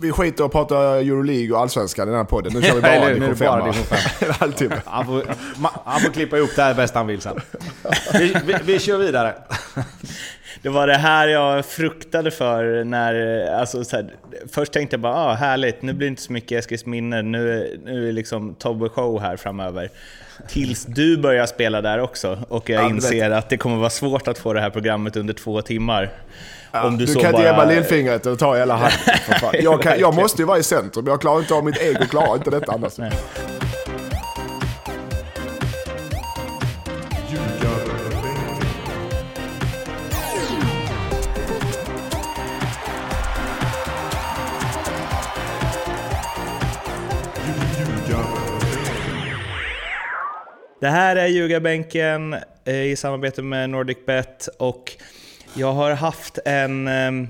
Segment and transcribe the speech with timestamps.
[0.00, 2.52] vi skiter och pratar Euroleague och Allsvenskan i den här podden.
[2.52, 3.72] Nu kör vi bara division det bara 5.
[3.72, 4.72] division Alltid.
[4.84, 5.24] Han får,
[5.84, 7.40] han får klippa ihop det här bäst han vill sen.
[8.12, 9.34] Vi, vi, vi kör vidare.
[10.62, 14.14] Det var det här jag fruktade för när, alltså så här,
[14.52, 18.08] först tänkte jag bara ah, härligt, nu blir det inte så mycket Eskilsminne, nu, nu
[18.08, 19.90] är liksom Tobbe show här framöver.
[20.48, 24.38] Tills du börjar spela där också och jag inser att det kommer vara svårt att
[24.38, 26.10] få det här programmet under två timmar.
[26.72, 28.98] Om du, Du så kan inte ge mig lillfingret och ta hela handen.
[29.62, 31.06] Jag, kan, jag måste ju vara i centrum.
[31.06, 32.98] Jag klarar inte av mitt ego, klarar inte detta annars.
[32.98, 33.12] Nej.
[50.80, 54.92] Det här är Ljugarbänken eh, i samarbete med NordicBet och
[55.54, 57.28] jag har haft en, ehm,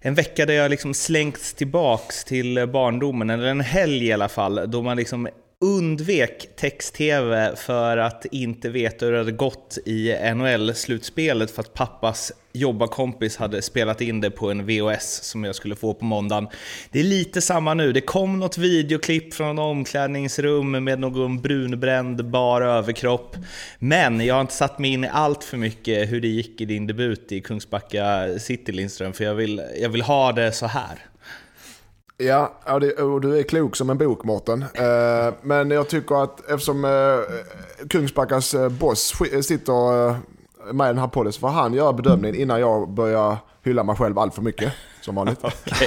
[0.00, 4.70] en vecka där jag liksom slängts tillbaks till barndomen, eller en helg i alla fall,
[4.70, 5.28] då man liksom
[5.60, 12.32] undvek text-tv för att inte veta hur det hade gått i NHL-slutspelet för att pappas
[12.52, 16.48] jobbarkompis hade spelat in det på en VHS som jag skulle få på måndagen.
[16.90, 17.92] Det är lite samma nu.
[17.92, 23.36] Det kom något videoklipp från en omklädningsrum med någon brunbränd bar överkropp.
[23.78, 26.64] Men jag har inte satt mig in i allt för mycket hur det gick i
[26.64, 31.13] din debut i Kungsbacka City Lindström, för jag vill, jag vill ha det så här.
[32.16, 32.52] Ja,
[32.98, 34.64] och du är klok som en bok Mårten.
[34.74, 36.90] Eh, men jag tycker att eftersom eh,
[37.88, 39.12] Kungsbackas eh, boss
[39.42, 40.08] sitter
[40.72, 43.96] med i den här podden så får han göra bedömningen innan jag börjar hylla mig
[43.96, 44.72] själv allt för mycket.
[45.00, 45.40] Som vanligt.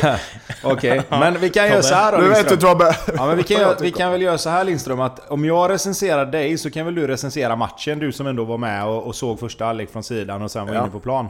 [0.64, 2.72] Okej, men vi kan göra så här då Du vet Lindström.
[2.72, 2.96] inte vad...
[3.18, 6.26] Ja, men vi, kan, vi kan väl göra så här Lindström att om jag recenserar
[6.26, 9.40] dig så kan väl du recensera matchen, du som ändå var med och, och såg
[9.40, 10.82] första halvlek från sidan och sen var Ja.
[10.82, 11.28] inne på plan.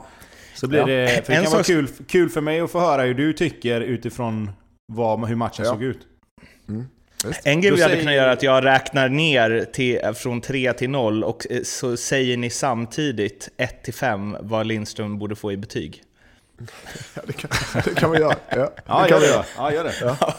[0.56, 0.86] Så blir Ja.
[0.86, 3.82] det, för det kan vara kul, kul för mig att få höra hur du tycker
[3.82, 4.52] utifrån
[4.88, 5.72] vad, hur matchen ja.
[5.72, 6.00] såg ut.
[6.70, 6.88] Mm.
[7.44, 10.90] En grej vi hade kunnat göra är att jag räknar ner till, från 3 till
[10.90, 15.58] 0 och eh, så säger ni samtidigt 1 till 5 vad Lindström borde få i
[15.58, 16.04] betyg.
[17.16, 17.50] Ja, det, kan,
[17.86, 18.36] det kan vi göra.
[18.50, 19.32] Ja, ja, gör, vi det.
[19.32, 19.46] Göra.
[19.58, 19.94] ja gör det.
[20.02, 20.34] Ja.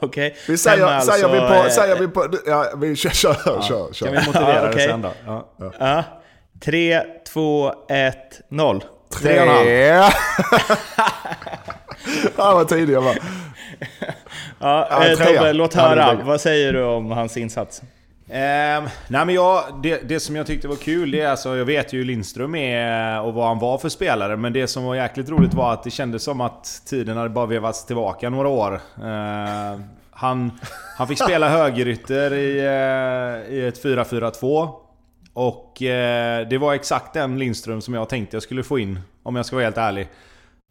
[0.00, 0.32] okay.
[0.48, 1.66] Vi säger, alltså, säger, vi alltså, på...
[1.66, 3.62] Eh, säger vi eh, på ja, vi kör, kör, ja.
[3.62, 4.06] kör, kör.
[4.06, 4.86] Kan vi motivera ja, okay.
[4.86, 5.12] det sen då?
[5.26, 5.48] Ja.
[5.78, 6.04] Ja.
[6.60, 7.02] 3,
[7.32, 8.16] 2, 1,
[8.48, 8.84] 0.
[9.10, 10.12] 3,5.
[12.36, 13.18] Han vad tidig, jag var!
[14.58, 16.14] Ja, ja, eh, Tobbe, låt höra.
[16.24, 17.82] Vad säger du om hans insats?
[18.30, 21.64] Eh, nej men jag, det, det, som jag tyckte var kul, det är alltså, jag
[21.64, 24.36] vet ju Lindström är och vad han var för spelare.
[24.36, 27.46] Men det som var jäkligt roligt var att det kändes som att tiden hade bara
[27.46, 28.80] vevats tillbaka några år.
[28.96, 29.80] Eh,
[30.10, 30.52] han,
[30.96, 34.68] han fick spela högerytter i, eh, i ett 4-4-2.
[35.32, 39.36] Och eh, det var exakt den Lindström som jag tänkte jag skulle få in, om
[39.36, 40.08] jag ska vara helt ärlig.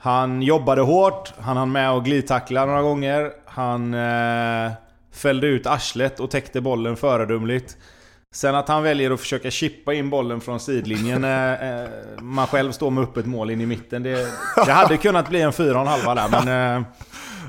[0.01, 3.31] Han jobbade hårt, han hann med att glidtackla några gånger.
[3.45, 4.71] Han eh,
[5.13, 7.77] fällde ut arslet och täckte bollen föredömligt.
[8.31, 11.89] Sen att han väljer att försöka chippa in bollen från sidlinjen när eh,
[12.21, 14.03] man själv står med öppet mål in i mitten.
[14.03, 14.27] Det,
[14.65, 16.77] det hade kunnat bli en 4,5 där men...
[16.77, 16.87] Eh,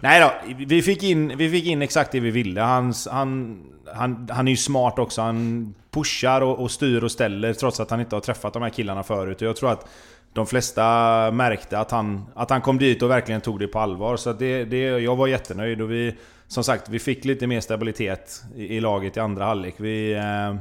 [0.03, 2.61] nej då, vi fick, in, vi fick in exakt det vi ville.
[2.61, 3.63] Han, han,
[3.95, 5.23] han, han är ju smart också.
[5.23, 8.71] Han pushar och, och styr och ställer trots att han inte har träffat de här
[8.71, 9.43] killarna förut.
[9.43, 9.89] Och jag tror att
[10.33, 10.85] de flesta
[11.31, 14.17] märkte att han, att han kom dit och verkligen tog det på allvar.
[14.17, 16.17] Så det, det, jag var jättenöjd och vi...
[16.47, 19.75] Som sagt, vi fick lite mer stabilitet i, i laget i andra halvlek.
[19.77, 20.13] Vi...
[20.13, 20.57] Eh,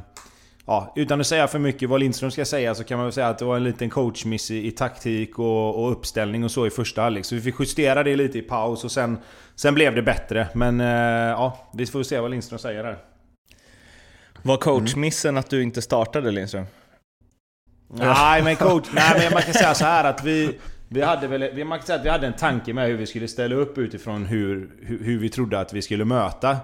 [0.66, 3.28] ja, utan att säga för mycket vad Lindström ska säga så kan man väl säga
[3.28, 6.70] att det var en liten coachmiss i, i taktik och, och uppställning och så i
[6.70, 7.24] första halvlek.
[7.24, 9.18] Så vi fick justera det lite i paus och sen,
[9.56, 10.48] sen blev det bättre.
[10.54, 10.86] Men eh,
[11.30, 12.98] ja, vi får se vad Lindström säger där.
[14.42, 16.66] Var coachmissen att du inte startade Lindström?
[17.94, 20.58] Nej men coach, nej men man kan säga så här att vi...
[20.92, 23.06] Vi hade väl, vi- man kan säga att vi hade en tanke med hur vi
[23.06, 26.56] skulle ställa upp utifrån hur, hur, hur vi trodde att vi skulle möta.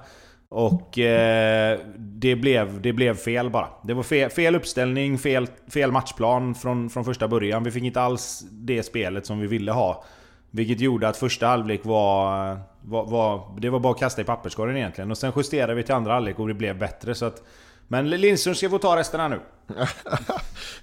[0.48, 3.68] Och eh, det, blev, det blev fel bara.
[3.82, 7.64] Det var fel, fel uppställning, fel, fel matchplan från, från första början.
[7.64, 10.04] Vi fick inte alls det spelet som vi ville ha.
[10.50, 13.60] Vilket gjorde att första halvlek var, var, var...
[13.60, 15.10] Det var bara att kasta i papperskorgen egentligen.
[15.10, 17.14] Och sen justerade vi till andra halvlek och det blev bättre.
[17.14, 17.42] Så att,
[17.88, 19.40] men Lindström ska få ta resten här nu.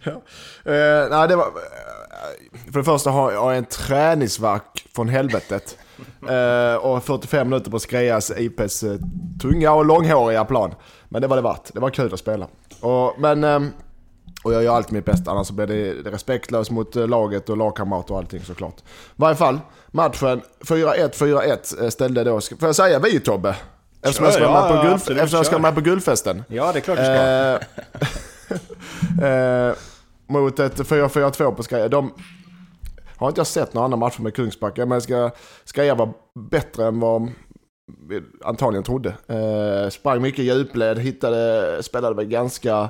[0.04, 0.12] Ja.
[0.72, 5.78] Eh, nej, det var, eh, för det första har jag en träningsvärk från helvetet.
[6.30, 8.96] Eh, och 45 minuter på Skreas IPs eh,
[9.42, 10.76] tunga och långhåriga plan.
[11.10, 11.74] Men det var det värt.
[11.74, 12.48] Det var kul att spela.
[12.82, 13.60] Och, men, eh,
[14.44, 18.14] och jag gör alltid mitt bästa, annars blir det respektlöst mot eh, laget och lagkamrater
[18.14, 18.80] och allting såklart.
[18.80, 18.84] I
[19.16, 19.60] varje fall,
[19.92, 23.56] matchen 4-1, 4-1 ställde då, får jag säga vi Tobbe?
[24.04, 26.44] Eftersom jag ska ja, ja, guld, absolut, eftersom jag ska vara med på guldfesten.
[26.48, 27.14] Ja, det är klart du ska.
[27.14, 27.60] Eh,
[29.70, 29.76] eh,
[30.28, 31.88] mot ett 4-4-2 på Skreja.
[31.88, 32.14] De
[33.18, 35.32] har inte jag sett några andra matcher med Kungsbacka, men ska
[35.64, 36.14] Skreja vara
[36.50, 37.32] bättre än vad
[38.08, 39.10] vi antagligen trodde.
[39.28, 42.90] Eh, sprang mycket djupled, hittade, spelade väl ganska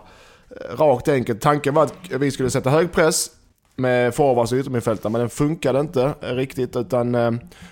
[0.49, 1.41] eh, rakt enkelt.
[1.41, 3.29] Tanken var att vi skulle sätta hög press
[3.75, 6.75] med forwards alltså och yttermittfältare, men den funkade inte riktigt.
[6.75, 7.31] Utan eh,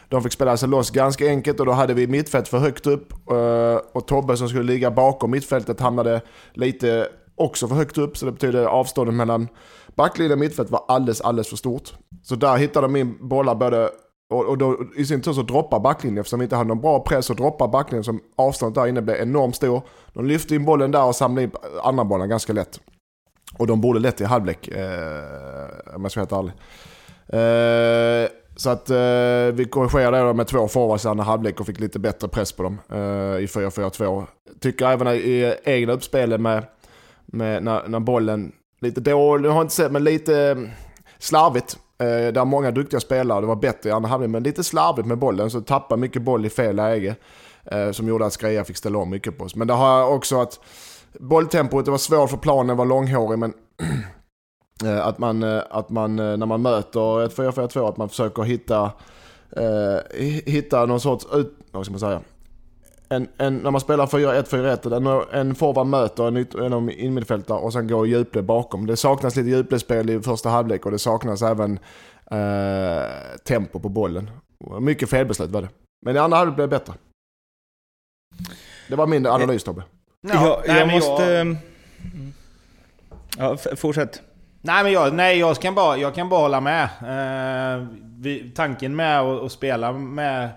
[0.09, 3.13] de fick spela sig loss ganska enkelt och då hade vi mittfält för högt upp.
[3.31, 6.21] Eh, och Tobbe som skulle ligga bakom mittfältet hamnade
[6.53, 8.17] lite också för högt upp.
[8.17, 9.47] Så det betyder avståndet mellan
[9.95, 11.93] backlinjen och mittfält var alldeles, alldeles för stort.
[12.23, 13.89] Så där hittade de min bollar både
[14.31, 16.99] och, och då i sin tur så droppar backlinjen eftersom vi inte hade någon bra
[16.99, 19.81] press så droppar backlinjen som avståndet där inne blev enormt stor.
[20.13, 21.51] De lyfte in bollen där och samlade in
[21.83, 22.79] andra bollen ganska lätt.
[23.57, 26.53] Och de borde lätt i halvlek, eh, om jag ska vara helt ärlig.
[27.33, 31.79] Eh, så att eh, vi korrigerade det med två forwards i andra halvlek och fick
[31.79, 32.97] lite bättre press på dem eh,
[33.43, 34.25] i 4-4-2.
[34.59, 36.63] Tycker även i egna uppspelet med,
[37.25, 38.51] med när, när bollen
[38.81, 40.57] lite dålig, jag har inte sett, men lite eh,
[41.19, 41.77] slarvigt.
[41.99, 45.17] Eh, där många duktiga spelare, det var bättre i andra halvlek, men lite slarvigt med
[45.17, 45.51] bollen.
[45.51, 47.15] Så tappade mycket boll i fel läge.
[47.65, 49.55] Eh, som gjorde att Skreja fick ställa om mycket på oss.
[49.55, 50.59] Men det har också att
[51.19, 53.53] bolltempot, det var svårt för planen var långhårig, men
[54.85, 58.43] eh, att man, eh, att man eh, när man möter ett 4-4-2, att man försöker
[58.43, 58.91] hitta,
[59.51, 62.21] eh, hitta någon sorts, ut, vad ska man säga,
[63.11, 64.95] en, en, när man spelar 4-1-4-1,
[65.31, 68.85] en, en forward möter en, en innermittfältare och sen går djupled bakom.
[68.85, 71.79] Det saknas lite djupledsspel i första halvlek och det saknas även
[72.31, 73.03] eh,
[73.45, 74.29] tempo på bollen.
[74.79, 75.69] Mycket felbeslut var det.
[76.05, 76.93] Men i andra halvlek blev det bättre.
[78.89, 79.83] Det var min analys Tobbe.
[80.21, 81.23] Ja, jag, jag måste...
[81.23, 81.57] Jag...
[83.37, 84.21] Ja, fortsätt.
[84.61, 86.83] Nej, men jag, nej, jag, kan bara, jag kan bara hålla med.
[86.83, 87.87] Eh,
[88.17, 90.49] vi, tanken med att spela med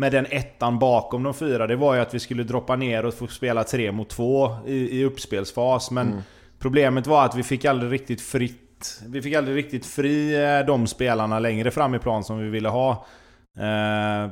[0.00, 3.14] med den ettan bakom de fyra, det var ju att vi skulle droppa ner och
[3.14, 5.90] få spela tre mot två i, i uppspelsfas.
[5.90, 6.22] Men mm.
[6.58, 9.00] problemet var att vi fick aldrig riktigt fritt...
[9.06, 12.68] Vi fick aldrig riktigt fri eh, de spelarna längre fram i plan som vi ville
[12.68, 13.06] ha.
[13.58, 14.30] Eh,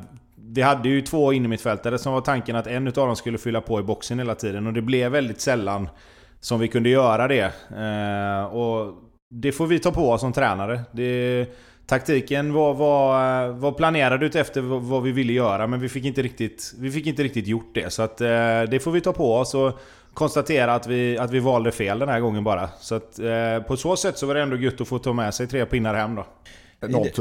[0.50, 3.80] vi hade ju två innermittfältare som var tanken att en av dem skulle fylla på
[3.80, 4.66] i boxen hela tiden.
[4.66, 5.88] Och det blev väldigt sällan
[6.40, 7.52] som vi kunde göra det.
[7.76, 8.94] Eh, och
[9.30, 10.80] det får vi ta på oss som tränare.
[10.92, 11.46] Det,
[11.86, 16.74] Taktiken var, var, var planerad utefter vad vi ville göra men vi fick inte riktigt,
[16.78, 17.92] vi fick inte riktigt gjort det.
[17.92, 19.72] Så att, eh, det får vi ta på oss och
[20.14, 22.68] konstatera att vi, att vi valde fel den här gången bara.
[22.80, 25.34] Så att, eh, på så sätt så var det ändå gött att få ta med
[25.34, 26.26] sig tre pinnar hem då.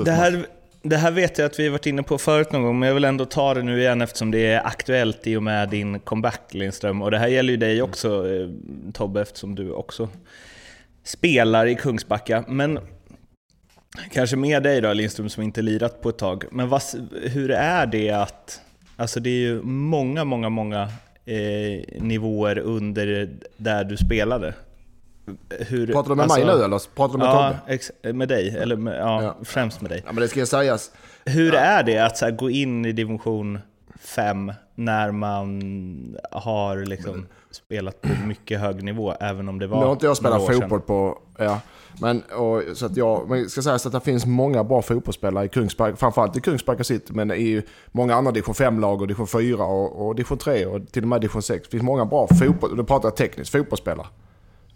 [0.05, 0.45] Det här,
[0.89, 3.05] det här vet jag att vi varit inne på förut någon gång, men jag vill
[3.05, 7.01] ändå ta det nu igen eftersom det är aktuellt i och med din comeback Lindström.
[7.01, 8.49] Och det här gäller ju dig också eh,
[8.93, 10.09] Tobbe, eftersom du också
[11.03, 12.43] spelar i Kungsbacka.
[12.47, 12.79] Men
[14.11, 16.43] Kanske mer dig då Lindström som inte lirat på ett tag.
[16.51, 16.81] Men vad,
[17.23, 18.61] hur är det att...
[18.95, 20.81] Alltså det är ju många, många, många
[21.25, 24.53] eh, nivåer under där du spelade.
[25.49, 27.53] Hur, pratar du med alltså, mig nu eller pratar du med ja,
[28.01, 28.13] Tobbe?
[28.13, 28.49] med dig.
[28.49, 30.03] Eller med, ja, ja, främst med dig.
[30.05, 30.91] Ja, men det ska sägas.
[31.25, 31.59] Hur ja.
[31.59, 33.59] är det att här, gå in i division
[33.99, 39.85] 5 när man har liksom spelat på mycket hög nivå, även om det var Nu
[39.85, 41.17] har inte jag spelat fotboll på...
[41.37, 41.59] Ja.
[42.01, 45.49] Men, och, så att jag, men ska säga att det finns många bra fotbollsspelare i
[45.49, 50.07] Kungsbacka, framförallt i Kungsbacka City, men i många andra division 5-lag och division 4 och,
[50.07, 51.63] och division 3 och till och med division 6.
[51.63, 54.07] Det finns många bra fotboll, då pratar jag tekniskt, fotbollsspelare.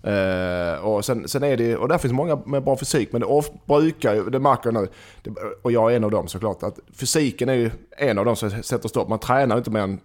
[0.07, 3.27] Uh, och, sen, sen är det, och där finns många med bra fysik, men det
[3.27, 4.87] of, brukar ju, det märker jag nu,
[5.23, 5.31] det,
[5.61, 8.63] och jag är en av dem såklart, att fysiken är ju en av dem som
[8.63, 9.09] sätter stopp.
[9.09, 9.99] Man tränar inte mer än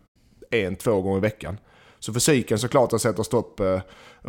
[0.50, 1.58] en, två gånger i veckan.
[1.98, 3.60] Så fysiken såklart den sätter stopp.
[3.60, 3.80] Uh,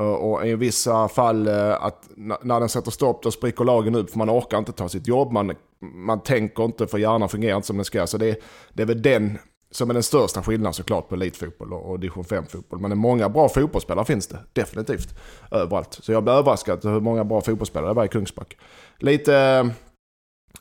[0.04, 4.18] och i vissa fall uh, att när den sätter stopp då spricker lagen upp för
[4.18, 5.32] man orkar inte ta sitt jobb.
[5.32, 8.08] Man, man tänker inte för hjärnan fungerar inte som den ska.
[8.08, 8.42] Så det,
[8.74, 9.38] det är väl den
[9.72, 12.80] som är den största skillnaden såklart på elitfotboll och division 5-fotboll.
[12.80, 15.18] Men många bra fotbollsspelare finns det, definitivt.
[15.52, 16.00] Överallt.
[16.02, 18.58] Så jag blir överraskad hur många bra fotbollsspelare det var i Kungsback.
[18.98, 19.70] Lite,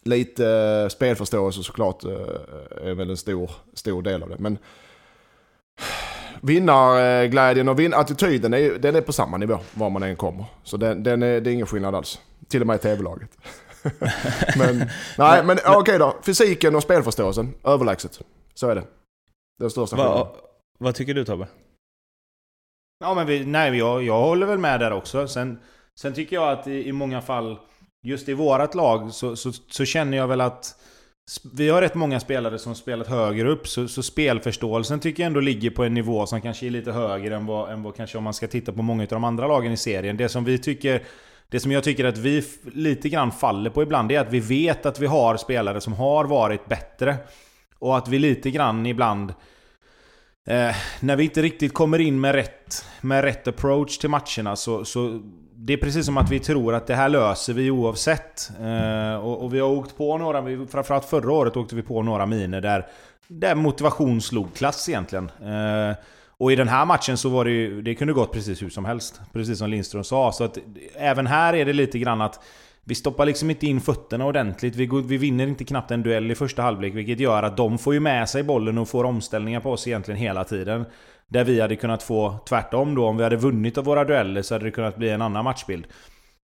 [0.02, 4.36] lite spelförståelse såklart eh, är väl en stor, stor del av det.
[4.38, 4.58] Men
[6.40, 10.44] vinnarglädjen och vin attityden är, den är på samma nivå var man än kommer.
[10.62, 12.20] Så den, den är, det är ingen skillnad alls.
[12.48, 13.30] Till och med i tv-laget.
[14.56, 14.78] men
[15.18, 16.16] nej, men okej okay då.
[16.22, 18.20] Fysiken och spelförståelsen, överlägset.
[18.58, 18.84] Så är det.
[19.58, 20.18] Den största skillnaden.
[20.18, 20.36] Va,
[20.78, 21.48] vad tycker du Tobbe?
[22.98, 25.28] Ja men vi, nej, jag, jag håller väl med där också.
[25.28, 25.58] Sen,
[26.00, 27.58] sen tycker jag att i, i många fall,
[28.06, 30.80] just i vårat lag, så, så, så, känner jag väl att
[31.52, 35.40] vi har rätt många spelare som spelat högre upp, så, så, spelförståelsen tycker jag ändå
[35.40, 38.24] ligger på en nivå som kanske är lite högre än vad, än vad kanske om
[38.24, 40.16] man ska titta på många av de andra lagen i serien.
[40.16, 41.02] Det som vi tycker
[41.48, 42.44] det som jag tycker att vi
[42.74, 46.24] lite grann faller på ibland, är att vi vet att vi har spelare som har
[46.24, 47.16] varit bättre.
[47.78, 49.34] Och att vi lite grann ibland...
[50.48, 54.84] Eh, när vi inte riktigt kommer in med rätt, med rätt approach till matcherna så,
[54.84, 55.20] så...
[55.58, 58.50] Det är precis som att vi tror att det här löser vi oavsett.
[58.60, 62.26] Eh, och, och, vi har åkt på några, framförallt förra året åkte vi på några
[62.26, 62.86] miner där
[63.28, 65.30] där motivation slog klass egentligen.
[65.42, 65.96] Eh,
[66.38, 68.84] och i den här matchen så var det ju, det kunde gått precis hur som
[68.84, 69.20] helst.
[69.32, 70.32] Precis som Lindström sa.
[70.32, 70.58] Så att
[70.94, 72.40] även här är det lite grann att
[72.88, 74.76] vi stoppar liksom inte in fötterna ordentligt.
[74.76, 77.78] Vi, går, vi vinner inte knappt en duell i första halvlek, vilket gör att de
[77.78, 80.84] får ju med sig bollen och får omställningar på oss egentligen hela tiden.
[81.28, 83.06] Där vi hade kunnat få tvärtom då.
[83.06, 85.86] Om vi hade vunnit av våra dueller så hade det kunnat bli en annan matchbild.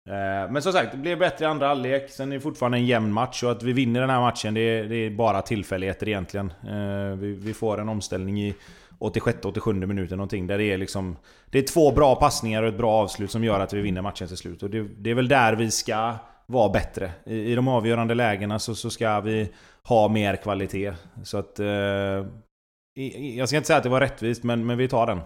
[0.08, 2.10] Eh, men som sagt, det blev bättre i andra halvlek.
[2.10, 3.42] Sen är det fortfarande en jämn match.
[3.42, 6.52] Och att vi vinner den här matchen, det är, det är bara tillfälligheter egentligen.
[6.62, 8.54] Eh, vi, vi får en omställning i
[9.00, 10.46] 86-87 minuten någonting.
[10.46, 11.16] Där det är liksom...
[11.50, 14.28] Det är två bra passningar och ett bra avslut som gör att vi vinner matchen
[14.28, 14.62] till slut.
[14.62, 16.14] Och det, det är väl där vi ska
[16.46, 17.10] vara bättre.
[17.26, 20.92] I, i de avgörande lägena så, så ska vi ha mer kvalitet.
[21.24, 21.60] Så att...
[21.60, 22.26] Eh,
[23.36, 25.20] jag ska inte säga att det var rättvist, men, men vi tar den.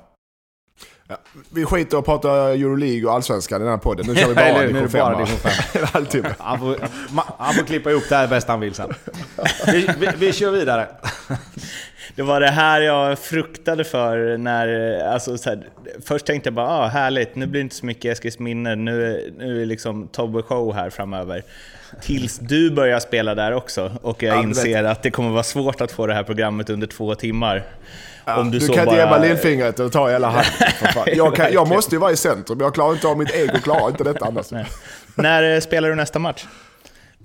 [1.08, 1.16] Ja,
[1.52, 4.06] vi skiter och pratar Euroleague och Allsvenskan i den här podden.
[4.06, 4.34] Nu kör vi
[5.00, 5.86] bara division 5.
[5.92, 6.26] Alltid.
[6.38, 6.76] Han får,
[7.38, 8.92] han får klippa ihop det här bäst han vill sen.
[9.66, 10.88] Vi, vi, vi kör vidare.
[12.20, 15.66] Det var det här jag fruktade för när, alltså så här,
[16.04, 19.62] först tänkte jag bara ah, härligt, nu blir det inte så mycket Eskilsminne, nu, nu
[19.62, 21.42] är liksom Tobbe show här framöver.
[22.02, 25.92] Tills du börjar spela där också och jag inser att det kommer vara svårt att
[25.92, 27.62] få det här programmet under två timmar.
[28.24, 30.44] Ja, du, du kan inte ge mig lillfingret och ta hela handen.
[31.16, 33.88] Jag, kan, jag måste ju vara i centrum, jag klarar inte av mitt ego, klarar
[33.88, 34.50] inte detta annars.
[34.50, 34.66] Nej.
[35.14, 36.46] När eh, spelar du nästa match?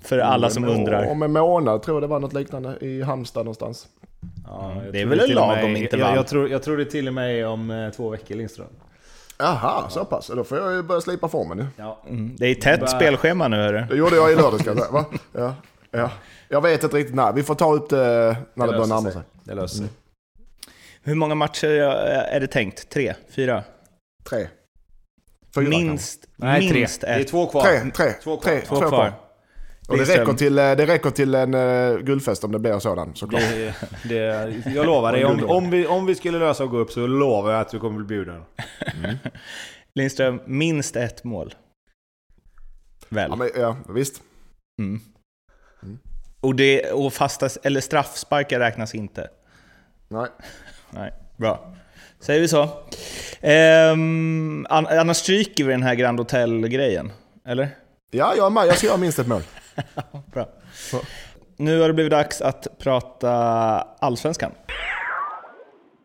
[0.06, 1.10] För alla som undrar.
[1.10, 3.86] Om en månad tror jag det var något liknande i Halmstad någonstans.
[4.46, 6.08] Ja, det är väl en lagom intervall?
[6.08, 8.66] Jag, jag, tror, jag tror det till och med är om eh, två veckor Lindström.
[9.38, 10.30] Jaha, så pass.
[10.36, 11.66] Då får jag ju börja slipa formen nu.
[11.76, 12.02] Ja.
[12.08, 12.36] Mm.
[12.38, 12.88] Det är tätt Bara...
[12.88, 13.84] spelschema nu hörru.
[13.90, 15.04] Det gjorde jag i lördags kan jag Va?
[15.32, 15.54] Ja.
[15.90, 16.10] ja.
[16.48, 17.32] Jag vet inte riktigt när.
[17.32, 17.96] Vi får ta ut det
[18.54, 19.22] när det, det börjar närma sig.
[19.44, 19.84] Det löser sig.
[19.84, 19.90] Mm.
[21.02, 22.88] Hur många matcher är det tänkt?
[22.88, 23.14] Tre?
[23.30, 23.64] Fyra?
[24.28, 24.48] Tre.
[25.54, 27.10] Fyra minst, Nej, minst tre.
[27.10, 27.16] Ett.
[27.16, 27.62] Det är två kvar.
[27.62, 28.52] Tre, tre, två kvar.
[28.52, 29.12] Tre, två, två kvar.
[29.88, 32.80] Och det räcker, till, eh, det räcker till en uh, guldfest om det blir en
[32.80, 33.42] sådan såklart.
[33.42, 33.74] Det,
[34.08, 37.06] det, jag lovar dig, om, om, vi, om vi skulle lösa och gå upp så
[37.06, 38.42] lovar jag att du kommer bli bjuden.
[39.04, 39.16] Mm.
[39.94, 41.54] Lindström, minst ett mål.
[43.08, 43.30] Väl?
[43.30, 44.22] Ja, men, ja visst.
[44.78, 45.00] Mm.
[45.82, 45.98] Mm.
[46.40, 49.28] Och, det, och fasta, eller straffsparkar räknas inte?
[50.08, 50.28] Nej.
[50.90, 51.74] Nej, bra.
[52.20, 52.62] Säger vi så.
[53.92, 57.12] Um, annars stryker vi den här Grand Hotel-grejen,
[57.46, 57.68] eller?
[58.10, 58.66] Ja, jag är med.
[58.66, 59.42] Jag ska göra minst ett mål.
[60.32, 60.48] Bra.
[60.74, 61.00] Så.
[61.56, 63.32] Nu har det blivit dags att prata
[63.98, 64.52] Allsvenskan.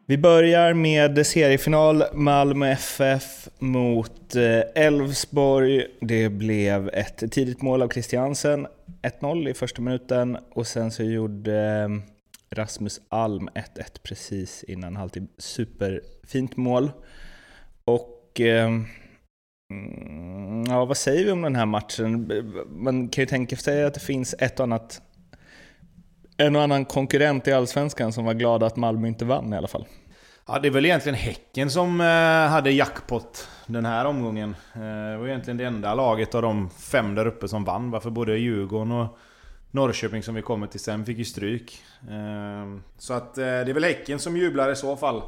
[0.05, 5.85] Vi börjar med seriefinal Malmö FF mot eh, Elfsborg.
[6.01, 8.67] Det blev ett tidigt mål av Christiansen,
[9.01, 11.89] 1-0 i första minuten och sen så gjorde eh,
[12.55, 13.63] Rasmus Alm 1-1
[14.03, 15.27] precis innan halvtid.
[15.37, 16.91] Superfint mål.
[17.85, 18.69] Och eh,
[19.71, 22.31] Mm, ja, vad säger vi om den här matchen?
[22.69, 25.01] Man kan ju tänka sig att det finns ett och annat
[26.37, 29.67] en och annan konkurrent i Allsvenskan som var glada att Malmö inte vann i alla
[29.67, 29.85] fall.
[30.47, 34.55] Ja, det är väl egentligen Häcken som eh, hade jackpot den här omgången.
[34.73, 37.91] Eh, det var egentligen det enda laget av de fem där uppe som vann.
[37.91, 39.17] Varför både Djurgården och
[39.71, 41.81] Norrköping som vi kommer till sen fick ju stryk.
[42.09, 45.21] Eh, så att det är väl Häcken som jublar i så fall.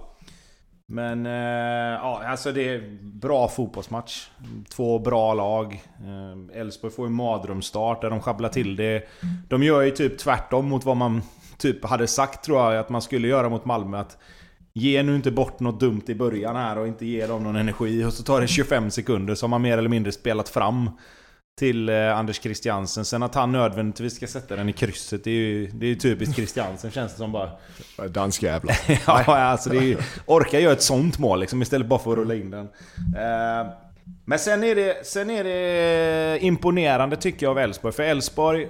[0.87, 4.27] Men eh, ja, alltså det är bra fotbollsmatch.
[4.69, 5.83] Två bra lag.
[5.99, 9.07] Eh, Elfsborg eh, får en madrumstart där de sjabblar till det.
[9.49, 11.21] De gör ju typ tvärtom mot vad man
[11.57, 13.97] typ hade sagt tror jag att man skulle göra mot Malmö.
[13.99, 14.17] Att
[14.75, 18.03] Ge nu inte bort något dumt i början här och inte ge dem någon energi.
[18.05, 20.89] Och så tar det 25 sekunder så har man mer eller mindre spelat fram
[21.59, 23.05] till eh, Anders Christiansen.
[23.05, 25.95] Sen att han nödvändigtvis ska sätta den i krysset, det är ju, det är ju
[25.95, 27.49] typiskt Christiansen känns det som bara.
[28.09, 28.77] Danskjävlar.
[29.07, 32.17] ja, alltså det är ju, Orka göra ett sånt mål liksom, istället bara för att
[32.17, 32.65] rulla in den.
[33.17, 33.73] Eh,
[34.25, 37.93] men sen är, det, sen är det imponerande tycker jag av Elfsborg.
[37.93, 38.67] För Elfsborg...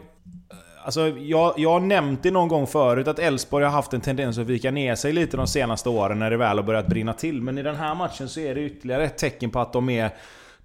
[0.85, 4.37] Alltså jag, jag har nämnt det någon gång förut att Elfsborg har haft en tendens
[4.37, 7.41] att vika ner sig lite de senaste åren när det väl har börjat brinna till.
[7.41, 10.11] Men i den här matchen så är det ytterligare ett tecken på att de är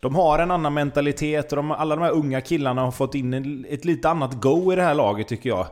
[0.00, 3.64] de har en annan mentalitet och de, alla de här unga killarna har fått in
[3.69, 5.67] ett lite annat go i det här laget tycker jag.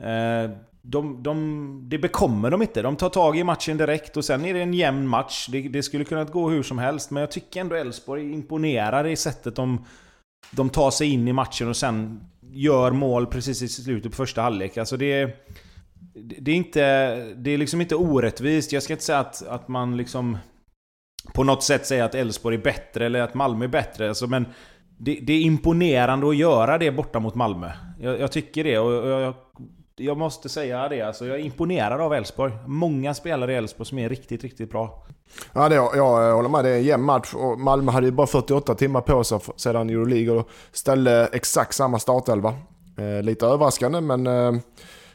[0.00, 0.50] Eh,
[0.82, 2.82] de, de, det bekommer de inte.
[2.82, 5.48] De tar tag i matchen direkt och sen är det en jämn match.
[5.52, 9.16] Det, det skulle kunna gå hur som helst, men jag tycker ändå Elfsborg imponerar i
[9.16, 9.84] sättet de,
[10.50, 12.20] de tar sig in i matchen och sen
[12.52, 14.76] gör mål precis i slutet på första halvlek.
[14.76, 15.36] Alltså det,
[16.14, 16.80] det är inte...
[17.36, 18.72] Det är liksom inte orättvist.
[18.72, 20.38] Jag ska inte säga att, att man liksom
[21.32, 24.08] på något sätt säga att Elfsborg är bättre eller att Malmö är bättre.
[24.08, 24.46] Alltså, men
[24.98, 27.70] det, det, är imponerande att göra det borta mot Malmö.
[28.00, 29.34] Jag, jag tycker det och jag,
[29.96, 31.02] jag, måste säga det.
[31.02, 32.52] Alltså, jag är imponerad av Elfsborg.
[32.66, 35.06] Många spelare i Elfsborg som är riktigt, riktigt bra.
[35.52, 36.64] Ja, det, jag håller med.
[36.64, 37.34] Det är en jämn match.
[37.34, 41.98] Och Malmö hade ju bara 48 timmar på sig sedan Euroleague och ställde exakt samma
[41.98, 42.54] startelva.
[42.98, 44.52] Eh, lite överraskande men eh,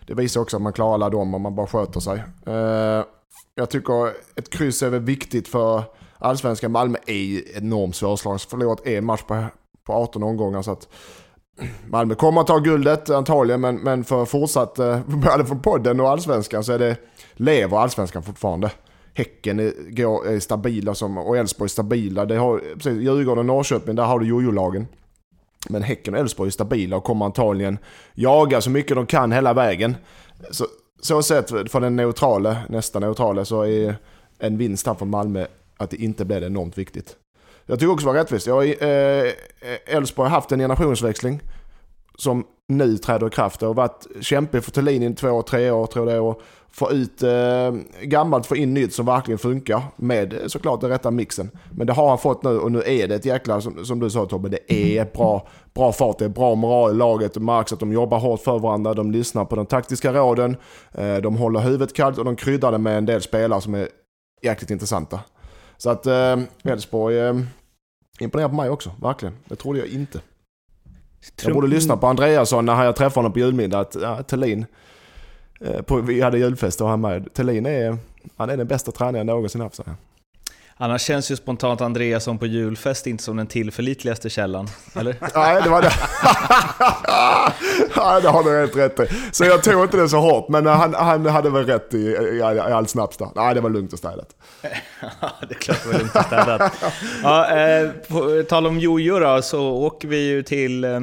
[0.08, 2.24] det visar också att man klarar alla dem om man bara sköter sig.
[2.46, 3.03] Eh,
[3.55, 5.83] jag tycker ett kryss är väl viktigt för
[6.17, 6.72] allsvenskan.
[6.72, 8.41] Malmö är enormt svårslaget.
[8.41, 9.45] Förlorat en match på,
[9.83, 10.62] på 18 omgångar.
[10.62, 10.88] Så att
[11.88, 16.10] Malmö kommer att ta guldet antagligen, men, men för fortsatt, eh, både för podden och
[16.10, 16.98] allsvenskan så är det,
[17.33, 18.72] lever allsvenskan fortfarande.
[19.13, 22.25] Häcken är, går, är stabila som, och Elfsborg är stabila.
[22.25, 24.88] Det har, precis, Djurgården och Norrköping, där har du jojo-lagen.
[25.69, 27.77] Men Häcken och Elfsborg är stabila och kommer antagligen
[28.13, 29.95] jaga så mycket de kan hela vägen.
[30.51, 30.65] Så,
[31.03, 33.95] så sett för den neutrale, nästa neutrale, så är
[34.39, 35.45] en vinst här för Malmö
[35.77, 37.15] att det inte blir enormt viktigt.
[37.65, 38.48] Jag tycker också det var rättvist.
[38.48, 41.41] Eh, Elfsborg har haft en generationsväxling
[42.17, 43.60] som nu träder i kraft.
[43.60, 46.27] Det har varit kämpigt för Thelin i två, tre år tror jag.
[46.27, 46.41] Och
[46.74, 51.12] få ut eh, gammalt, få in nytt som verkligen funkar med eh, såklart den rätta
[51.12, 51.51] mixen.
[51.72, 54.10] Men det har han fått nu och nu är det ett jäkla, som, som du
[54.10, 57.34] sa Tobbe, det är bra, bra fart, det är bra moral i laget.
[57.34, 60.58] Det märks att de jobbar hårt för varandra, de lyssnar på de taktiska råden,
[60.91, 63.88] eh, de håller huvudet kallt och de kryddar det med en del spelare som är
[64.41, 65.20] jäkligt intressanta.
[65.77, 67.36] Så att eh, Elfsborg eh,
[68.20, 69.36] imponerar på mig också, verkligen.
[69.46, 70.22] Det trodde jag inte.
[71.43, 73.79] Jag borde lyssna på Andreasson när jag träffade honom på julmiddag.
[73.79, 74.65] Att ja, Thelin,
[75.61, 77.33] eh, på, vi hade julfest och han med.
[77.33, 77.97] Thelin är,
[78.37, 79.75] han är den bästa tränaren jag någonsin haft.
[79.75, 79.83] Så.
[80.77, 85.15] Annars känns ju spontant Andreasson på julfest inte som den tillförlitligaste källan, eller?
[85.35, 85.91] Nej, det var det.
[87.97, 89.15] Nej, det har du helt rätt i.
[89.31, 92.37] Så jag tog inte det så hårt, men han, han hade väl rätt i, i,
[92.37, 93.29] i all snaps där.
[93.35, 94.29] Nej, det var lugnt och städat.
[94.61, 96.73] det är klart det var lugnt och städat.
[97.23, 100.99] Ja, eh, på tal om jojo då, så åker vi ju till eh,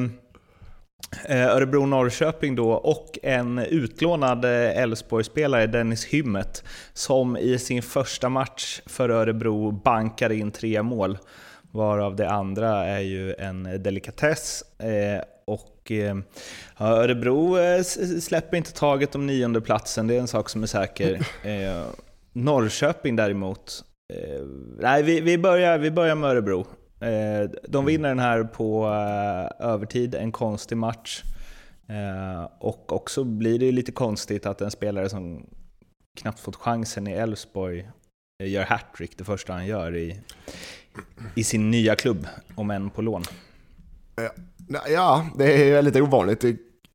[1.29, 9.71] Örebro-Norrköping då och en utlånad Elfsborg-spelare, Dennis Hymmet, som i sin första match för Örebro
[9.71, 11.19] bankar in tre mål.
[11.73, 14.62] Varav det andra är ju en delikatess.
[14.79, 16.17] Eh, och eh,
[16.79, 17.83] Örebro eh,
[18.21, 21.26] släpper inte taget om nionde platsen, det är en sak som är säker.
[21.45, 21.87] Eh,
[22.33, 24.40] Norrköping däremot, eh,
[24.79, 26.66] nej vi, vi, börjar, vi börjar med Örebro.
[27.00, 31.22] Eh, de vinner den här på eh, övertid, en konstig match.
[31.88, 35.46] Eh, och också blir det lite konstigt att en spelare som
[36.20, 37.90] knappt fått chansen i Elfsborg
[38.44, 40.20] gör hattrick det första han gör i,
[41.34, 43.22] i sin nya klubb, om än på lån.
[44.88, 46.44] Ja, det är väldigt ovanligt.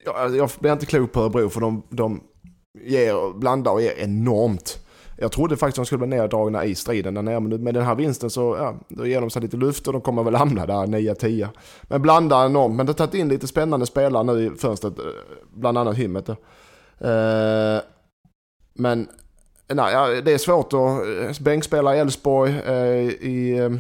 [0.06, 2.24] Jag, alltså, jag blir inte klok på Örebro för de, de
[2.82, 4.85] ger, blandar och ger enormt.
[5.18, 7.96] Jag trodde faktiskt de skulle bli neddragna i striden där nere, men med den här
[7.96, 10.74] vinsten så ja, då ger de sig lite luft och de kommer väl hamna där
[10.74, 11.48] 9-10.
[11.84, 15.06] Men blandar enormt, men det har tagit in lite spännande spelare nu i fönstret, eh,
[15.54, 16.30] bland annat Himmet.
[16.30, 16.36] Eh,
[18.74, 19.08] men
[19.68, 22.76] nej, det är svårt att eh, bänkspela i Elfsborg, eh,
[23.22, 23.72] i, eh,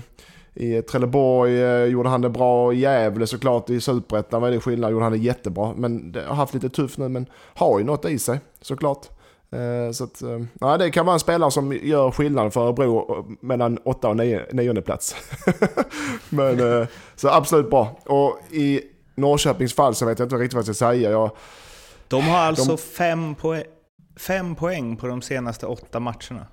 [0.54, 4.92] i Trelleborg eh, gjorde han det bra, i Gävle såklart, i Superettan var det skillnad,
[4.92, 5.74] gjorde han det jättebra.
[5.78, 9.08] Men det har haft lite tufft nu, men har ju något i sig såklart.
[9.56, 13.26] Eh, så att, eh, ja, det kan vara en spelare som gör skillnad för Örebro
[13.40, 15.16] mellan 8 och 9, 9 plats.
[16.30, 18.00] Men, eh, så absolut bra.
[18.06, 18.82] Och i
[19.16, 21.12] Norrköpings fall så vet jag inte riktigt vad jag ska säga.
[21.12, 21.32] Jag,
[22.08, 23.64] de har alltså de, fem, poäng,
[24.16, 26.48] fem poäng på de senaste åtta matcherna.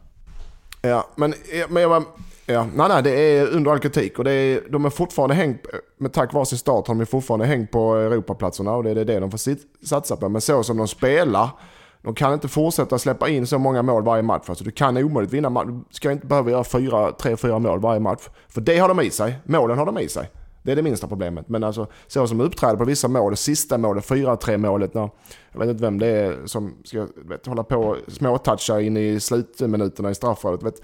[0.83, 1.35] Ja, men,
[1.69, 2.05] men jag,
[2.47, 4.19] ja, nej, nej, det är under all kritik.
[4.19, 5.67] Och det är, de är fortfarande hängt,
[5.99, 9.21] med tack vare sin start har de fortfarande hängt på Europaplatserna och det är det
[9.21, 9.41] de får
[9.87, 10.29] satsa på.
[10.29, 11.51] Men så som de spelar
[12.03, 14.45] de kan inte fortsätta släppa in så många mål varje match.
[14.49, 15.65] Alltså, du kan omöjligt vinna.
[15.65, 18.29] Du ska inte behöva göra fyra, tre, fyra mål varje match.
[18.49, 19.39] För det har de i sig.
[19.45, 20.31] Målen har de i sig.
[20.63, 21.49] Det är det minsta problemet.
[21.49, 25.11] Men alltså så som uppträder på vissa mål, det sista målet, 4-3 målet, när,
[25.53, 29.21] jag vet inte vem det är som ska vet, hålla på och småtoucha in i
[29.21, 30.75] slutminuterna i straffområdet.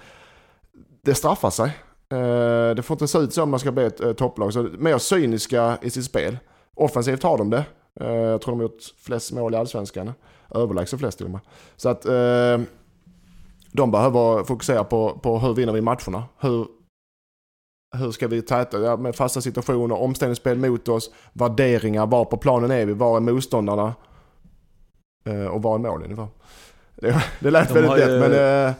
[1.01, 1.71] Det straffar sig.
[2.11, 4.53] Eh, det får inte se ut så om man ska bli ett eh, topplag.
[4.53, 6.37] Så mer cyniska i sitt spel.
[6.75, 7.65] Offensivt har de det.
[7.99, 10.13] Eh, jag tror de har gjort flest mål i allsvenskan
[10.55, 11.41] överlägset flest till och med.
[11.75, 12.59] Så att eh,
[13.71, 16.23] de behöver fokusera på, på hur vinner vi matcherna.
[16.39, 16.67] Hur,
[17.97, 22.71] hur ska vi täta ja, med fasta situationer, omställningsspel mot oss, värderingar, var på planen
[22.71, 23.93] är vi, var är motståndarna
[25.25, 26.27] eh, och var är målen ungefär.
[27.01, 28.67] Det, det lät de väldigt lätt ju, men...
[28.67, 28.73] Eh,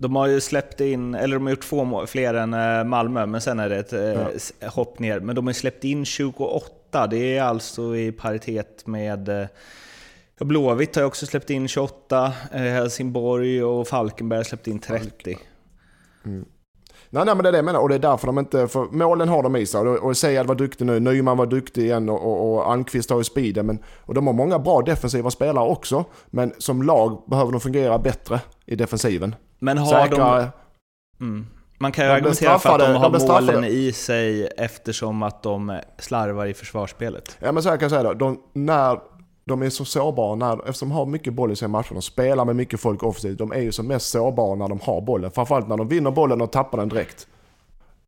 [0.00, 3.26] de har ju släppt in, eller de har gjort två mål, fler än eh, Malmö,
[3.26, 4.68] men sen är det ett eh, ja.
[4.68, 5.20] hopp ner.
[5.20, 9.46] Men de har släppt in 28, det är alltså i paritet med eh,
[10.44, 15.38] Blåvitt har också släppt in 28, eh, Helsingborg och Falkenberg har släppt in 30.
[16.24, 16.44] Mm.
[17.12, 17.80] Nej, nej, men det är det jag menar.
[17.80, 18.68] Och det är därför de inte...
[18.68, 19.80] För målen har de i sig.
[19.80, 23.18] Och, och Sejad var duktig nu, Nyman var duktig igen och, och, och Almqvist har
[23.18, 23.66] ju speeden.
[23.66, 26.04] Men, och de har många bra defensiva spelare också.
[26.26, 29.34] Men som lag behöver de fungera bättre i defensiven.
[29.58, 30.36] Men har Säkra,
[31.18, 31.24] de...
[31.24, 31.46] Mm.
[31.78, 35.80] Man kan ju argumentera för att de har de målen i sig eftersom att de
[35.98, 37.36] slarvar i försvarsspelet.
[37.38, 38.14] Ja men så här kan jag säga då.
[38.14, 38.98] De, när
[39.50, 41.92] de är så sårbara när, eftersom de har mycket boll i sina matcher.
[41.92, 43.38] De spelar med mycket folk offensivt.
[43.38, 45.30] De är ju som mest sårbara när de har bollen.
[45.30, 47.26] Framförallt när de vinner bollen och tappar den direkt.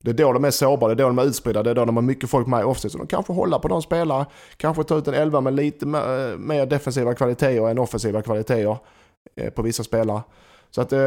[0.02, 1.85] Det är då de är sårbara, det är då de är utspridda, det är då
[1.85, 2.92] de har mycket folk med i offset.
[2.92, 4.26] Så de kanske håller på de spelare,
[4.57, 8.76] kanske ta ut en elva med lite mer eh, defensiva kvaliteter än offensiva kvaliteter
[9.37, 10.22] eh, på vissa spelare.
[10.70, 10.98] Så att eh,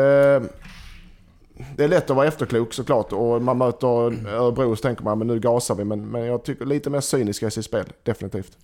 [1.76, 3.88] det är lätt att vara efterklok såklart och man möter
[4.28, 5.84] Örebro så tänker man men nu gasar vi.
[5.84, 8.58] Men, men jag tycker lite mer cyniska i sitt spel, definitivt.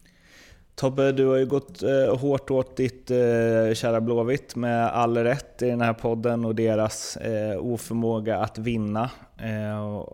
[0.81, 5.61] Tobbe, du har ju gått eh, hårt åt ditt eh, kära Blåvitt med all rätt
[5.61, 9.09] i den här podden och deras eh, oförmåga att vinna.
[9.37, 10.05] Eh,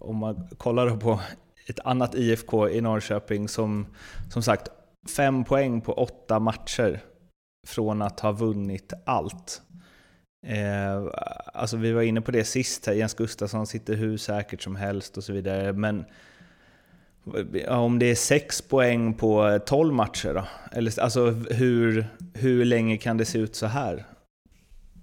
[0.00, 1.20] om man kollar på
[1.66, 3.86] ett annat IFK i Norrköping som
[4.30, 4.68] som sagt
[5.16, 7.00] fem poäng på åtta matcher
[7.66, 9.62] från att ha vunnit allt.
[10.46, 11.12] Eh,
[11.54, 15.16] alltså vi var inne på det sist här, Jens Gustafsson sitter hur säkert som helst
[15.16, 15.72] och så vidare.
[15.72, 16.04] Men
[17.68, 20.44] om det är 6 poäng på 12 matcher då?
[20.72, 24.04] Eller, alltså hur, hur länge kan det se ut så här?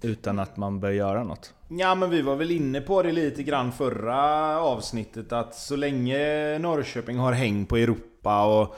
[0.02, 1.54] Utan att man bör göra något?
[1.68, 6.18] Ja men vi var väl inne på det lite grann förra avsnittet att så länge
[6.58, 8.76] Norrköping har häng på Europa och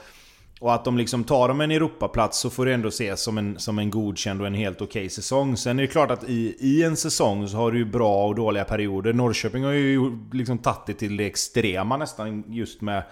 [0.61, 3.59] och att de liksom tar dem en Europaplats så får det ändå ses som en,
[3.59, 5.57] som en godkänd och en helt okej okay säsong.
[5.57, 8.35] Sen är det klart att i, i en säsong så har du ju bra och
[8.35, 9.13] dåliga perioder.
[9.13, 13.03] Norrköping har ju liksom tagit det till det extrema nästan just med,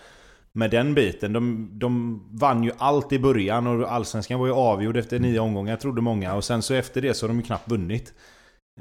[0.51, 1.33] med den biten.
[1.33, 5.75] De, de vann ju allt i början och Allsvenskan var ju avgjord efter nio omgångar
[5.75, 6.35] trodde många.
[6.35, 8.13] Och sen så efter det så har de ju knappt vunnit.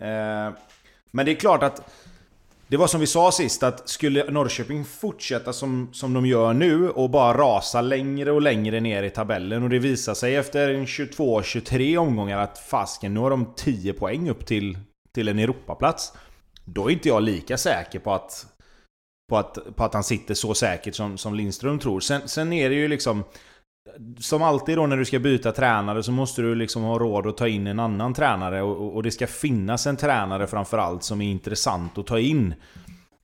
[0.00, 0.54] Eh,
[1.10, 1.90] men det är klart att
[2.70, 6.90] det var som vi sa sist, att skulle Norrköping fortsätta som, som de gör nu
[6.90, 11.96] och bara rasa längre och längre ner i tabellen och det visar sig efter 22-23
[11.96, 14.78] omgångar att fasken, nu har de 10 poäng upp till,
[15.14, 16.12] till en Europaplats.
[16.64, 18.46] Då är inte jag lika säker på att,
[19.28, 22.00] på att, på att han sitter så säkert som, som Lindström tror.
[22.00, 23.24] Sen, sen är det ju liksom
[24.18, 27.36] som alltid då när du ska byta tränare så måste du liksom ha råd att
[27.36, 31.30] ta in en annan tränare och, och det ska finnas en tränare framförallt som är
[31.30, 32.54] intressant att ta in.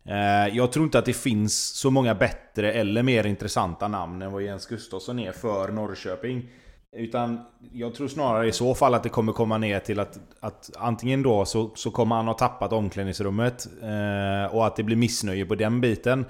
[0.08, 4.32] Eh, jag tror inte att det finns så många bättre eller mer intressanta namn än
[4.32, 6.48] vad Jens Gustafsson är för Norrköping.
[6.96, 7.40] Utan
[7.72, 11.22] jag tror snarare i så fall att det kommer komma ner till att, att antingen
[11.22, 15.54] då så, så kommer han ha tappat omklädningsrummet eh, och att det blir missnöje på
[15.54, 16.24] den biten.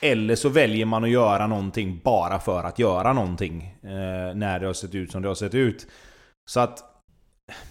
[0.00, 3.76] Eller så väljer man att göra någonting bara för att göra någonting.
[3.82, 5.86] Eh, när det har sett ut som det har sett ut.
[6.46, 6.95] Så att...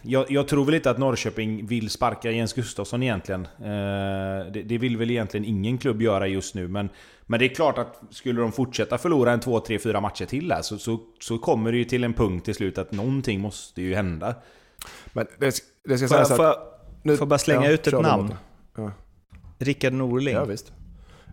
[0.01, 3.45] Jag, jag tror väl inte att Norrköping vill sparka Jens Gustafsson egentligen.
[3.45, 6.67] Eh, det, det, vill väl egentligen ingen klubb göra just nu.
[6.67, 6.89] Men,
[7.25, 10.51] men det är klart att skulle de fortsätta förlora en 2, 3, 4 matcher till
[10.51, 13.81] här så, så, så kommer det ju till en punkt till slut att någonting måste
[13.81, 14.35] ju hända.
[15.13, 16.37] Men det, det ska sägas att...
[16.37, 16.57] Får jag,
[17.03, 18.33] nu, får bara slänga ja, ut ett namn?
[18.75, 18.91] Ja.
[19.59, 20.33] Rickard Norling.
[20.33, 20.73] Ja, visst.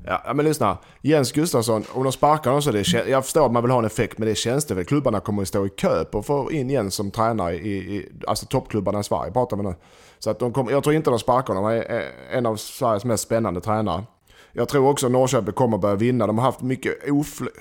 [0.06, 0.78] Ja, men lyssna.
[1.00, 3.84] Jens Gustafsson, om de sparkar honom så det, jag förstår att man vill ha en
[3.84, 4.84] effekt, men det är tjänstefel.
[4.84, 8.08] Klubbarna kommer att stå i kö på att få in Jens som tränare i, i
[8.26, 9.74] alltså toppklubbarna i Sverige, pratar vi nu.
[10.18, 10.72] Så att de kommer...
[10.72, 11.64] jag tror inte de sparkar honom.
[11.64, 14.04] Han är en av Sveriges mest spännande tränare.
[14.52, 16.26] Jag tror också Norrköping kommer börja vinna.
[16.26, 17.52] De har haft mycket oflyt.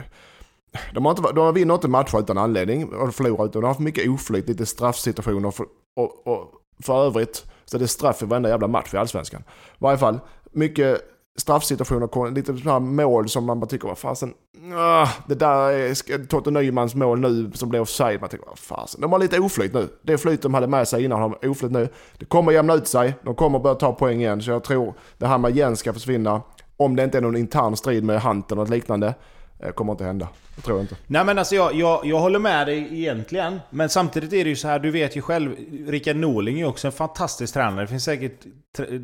[0.94, 3.80] De har, inte, de vinner inte matcher utan anledning och förlorar utan de har haft
[3.80, 6.52] mycket oflyt, lite straffsituationer för, och, och
[6.84, 9.42] för övrigt så det är straff i varenda jävla match i Allsvenskan.
[9.42, 10.20] I varje fall,
[10.52, 11.02] mycket
[11.38, 14.34] straffsituationer, lite sådana mål som man bara tycker, vad fasen,
[14.76, 18.22] ah, det där är Totte Nymans mål nu som blev offside.
[18.22, 19.90] Man tänker, vad fasen, de har lite oflyt nu.
[20.02, 21.90] Det flyt de hade med sig innan har oflyt nu.
[22.18, 24.42] Det kommer jämna ut sig, de kommer börja ta poäng igen.
[24.42, 26.42] Så jag tror det här med Jens ska försvinna.
[26.78, 29.14] Om det inte är någon intern strid med Hunter eller liknande.
[29.62, 30.28] Det kommer inte hända.
[30.56, 30.96] Det tror jag inte.
[31.08, 33.60] Nej men alltså jag, jag, jag håller med dig egentligen.
[33.70, 35.56] Men samtidigt är det ju så här, du vet ju själv.
[35.88, 37.82] Rickard Norling är också en fantastisk tränare.
[37.82, 38.46] Det finns säkert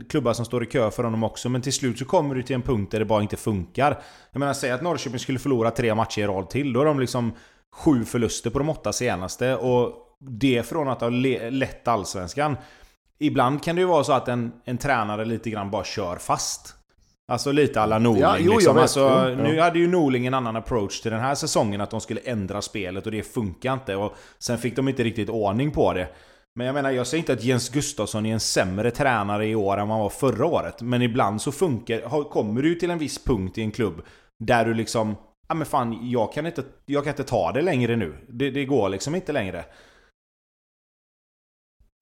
[0.10, 1.50] klubbar som står i kö för honom också.
[1.50, 4.02] Men till slut så kommer du till en punkt där det bara inte funkar.
[4.32, 6.74] Jag menar, säg att Norrköping skulle förlora tre matcher i rad till.
[6.74, 7.34] Då är de liksom
[7.74, 9.56] sju förluster på de åtta senaste.
[9.56, 12.58] Och det från att ha lett Allsvenskan.
[13.20, 16.77] Ibland kan det ju vara så att en, en tränare lite grann bara kör fast.
[17.32, 18.78] Alltså lite alla Norling ja, jo, liksom.
[18.78, 19.30] alltså, ja.
[19.30, 21.82] Nu hade ju Norling en annan approach till den här säsongen.
[21.82, 23.96] Att de skulle ändra spelet och det funkar inte.
[23.96, 26.08] Och sen fick de inte riktigt ordning på det.
[26.56, 29.78] Men jag menar, jag säger inte att Jens Gustafsson är en sämre tränare i år
[29.78, 30.82] än vad han var förra året.
[30.82, 34.02] Men ibland så funkar, kommer du till en viss punkt i en klubb
[34.40, 35.16] där du liksom...
[35.48, 38.18] Ja men fan, jag kan inte, jag kan inte ta det längre nu.
[38.30, 39.66] Det, det går liksom inte längre.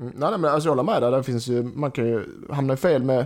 [0.02, 1.12] Mm, nej, men alltså jag håller med där.
[1.12, 3.26] Det finns ju, man kan ju hamna fel med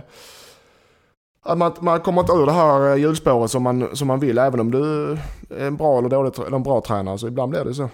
[1.56, 4.60] man, man kommer inte ur det här eh, hjulspåret som man, som man vill även
[4.60, 5.12] om du
[5.50, 7.18] är en bra eller dålig eller en bra tränare.
[7.18, 7.88] Så ibland blir det så.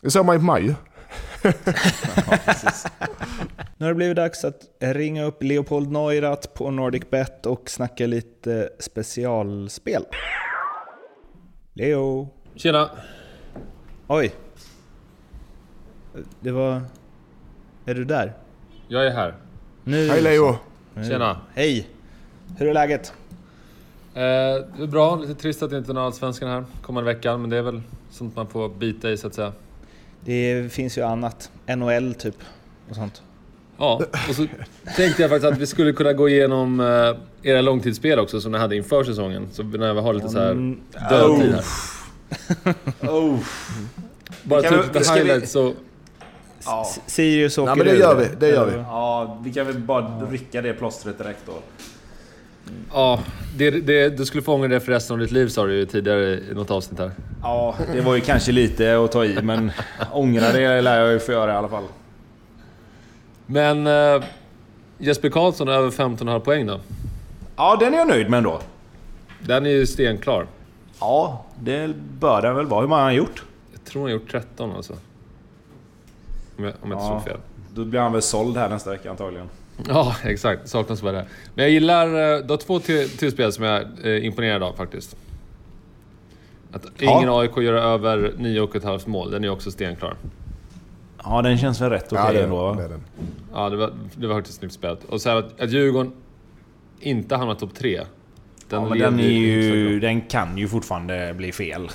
[0.00, 0.74] Det såg man ju på mig
[3.76, 8.70] Nu har det blivit dags att ringa upp Leopold Neurath på NordicBet och snacka lite
[8.78, 10.04] specialspel.
[11.72, 12.28] Leo!
[12.54, 12.90] Tjena!
[14.06, 14.34] Oj!
[16.40, 16.82] Det var...
[17.84, 18.32] Är du där?
[18.88, 19.34] Jag är här.
[19.84, 20.08] Nu.
[20.08, 20.56] Hej Leo!
[20.94, 21.04] Nu.
[21.04, 21.40] Tjena.
[21.54, 21.93] Hej!
[22.56, 23.12] Hur är läget?
[24.14, 24.22] Eh,
[24.76, 27.50] det är bra, lite trist att det inte är någon Allsvenskan här kommande veckan, men
[27.50, 29.52] det är väl sånt man får bita i så att säga.
[30.20, 31.50] Det finns ju annat.
[31.66, 32.36] NHL typ.
[32.88, 33.22] Och sånt.
[33.78, 34.46] Ja, och så
[34.96, 38.58] tänkte jag faktiskt att vi skulle kunna gå igenom eh, era långtidsspel också som ni
[38.58, 39.48] hade inför säsongen.
[39.52, 40.80] Så när vi har lite så här Mm,
[41.10, 41.64] dödtid här.
[43.10, 43.38] Oh.
[44.42, 45.74] Bara ta upp lite highlights så...
[46.64, 46.86] Ja.
[47.06, 48.76] Sirius åker Ja men det gör vi, det gör vi.
[48.76, 51.52] ja, vi kan väl bara rycka det plåstret direkt då.
[52.92, 53.20] Ja,
[53.56, 55.86] det, det, du skulle få ångra det för resten av ditt liv sa du ju
[55.86, 57.10] tidigare i något avsnitt här.
[57.42, 59.72] Ja, det var ju kanske lite att ta i, men
[60.12, 61.84] ångra det lär jag ju få göra i alla fall.
[63.46, 64.24] Men eh,
[64.98, 66.80] Jesper Karlsson över 15,5 poäng då?
[67.56, 68.60] Ja, den är jag nöjd med ändå.
[69.40, 70.46] Den är ju stenklar.
[71.00, 72.80] Ja, det bör den väl vara.
[72.80, 73.44] Hur många har han gjort?
[73.72, 74.92] Jag tror han har gjort 13 alltså.
[76.58, 77.20] Om jag, om jag inte Ja.
[77.20, 77.38] såg fel.
[77.74, 79.48] Då blir han väl såld här nästa vecka antagligen.
[79.88, 80.68] Ja, exakt.
[80.68, 81.26] Saknas bara det.
[81.54, 82.06] Men jag gillar...
[82.06, 85.16] eh, Du har två till, till spel som jag är eh, imponerad av faktiskt.
[86.72, 87.16] Att Ja.
[87.18, 90.16] ingen AIK gör över 9,5 mål, den är också stenklar.
[91.24, 92.56] Ja, den känns väl rätt okej Ja, det, ändå.
[92.56, 92.74] va?
[92.82, 93.00] det den.
[93.54, 95.04] Ja, det var, det var faktiskt snyggt spelat.
[95.04, 96.12] Och så här att, att Djurgården
[97.00, 97.96] inte hamnar topp 3.
[98.68, 101.88] Den, ja, men den, är ju ju, den kan ju fortfarande bli fel.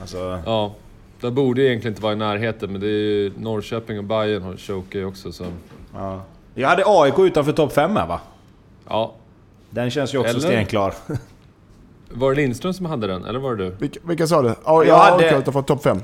[0.00, 0.40] Alltså.
[0.46, 0.74] Ja,
[1.20, 4.56] den borde egentligen inte vara i närheten, men det är ju Norrköping och Bayern har
[4.56, 5.44] chokat också så...
[5.94, 6.22] ja.
[6.54, 8.20] Jag hade AIK utanför topp 5 här va?
[8.88, 9.14] Ja.
[9.70, 10.40] Den känns ju också Eller?
[10.40, 10.94] stenklar.
[12.12, 13.70] Var det Lindström som hade den, eller var det du?
[13.70, 14.48] Vilka, vilka sa du?
[14.48, 15.98] Ja, Jag jag hade- AIK från topp 5.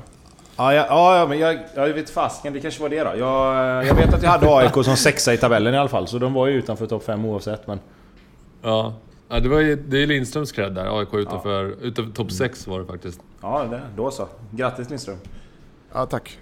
[0.57, 3.11] Ja, ja, ja, ja men jag, jag vet fasken, det kanske var det då.
[3.17, 6.17] Jag, jag vet att jag hade AIK som sexa i tabellen i alla fall, så
[6.17, 7.67] de var ju utanför topp 5 oavsett.
[7.67, 7.79] Men...
[8.61, 8.93] Ja.
[9.29, 12.79] ja det, var ju, det är Lindströms cred där, AIK utanför, utanför topp 6 var
[12.79, 13.21] det faktiskt.
[13.41, 14.27] Ja, det, då så.
[14.51, 15.17] Grattis Lindström.
[15.93, 16.37] Ja, tack.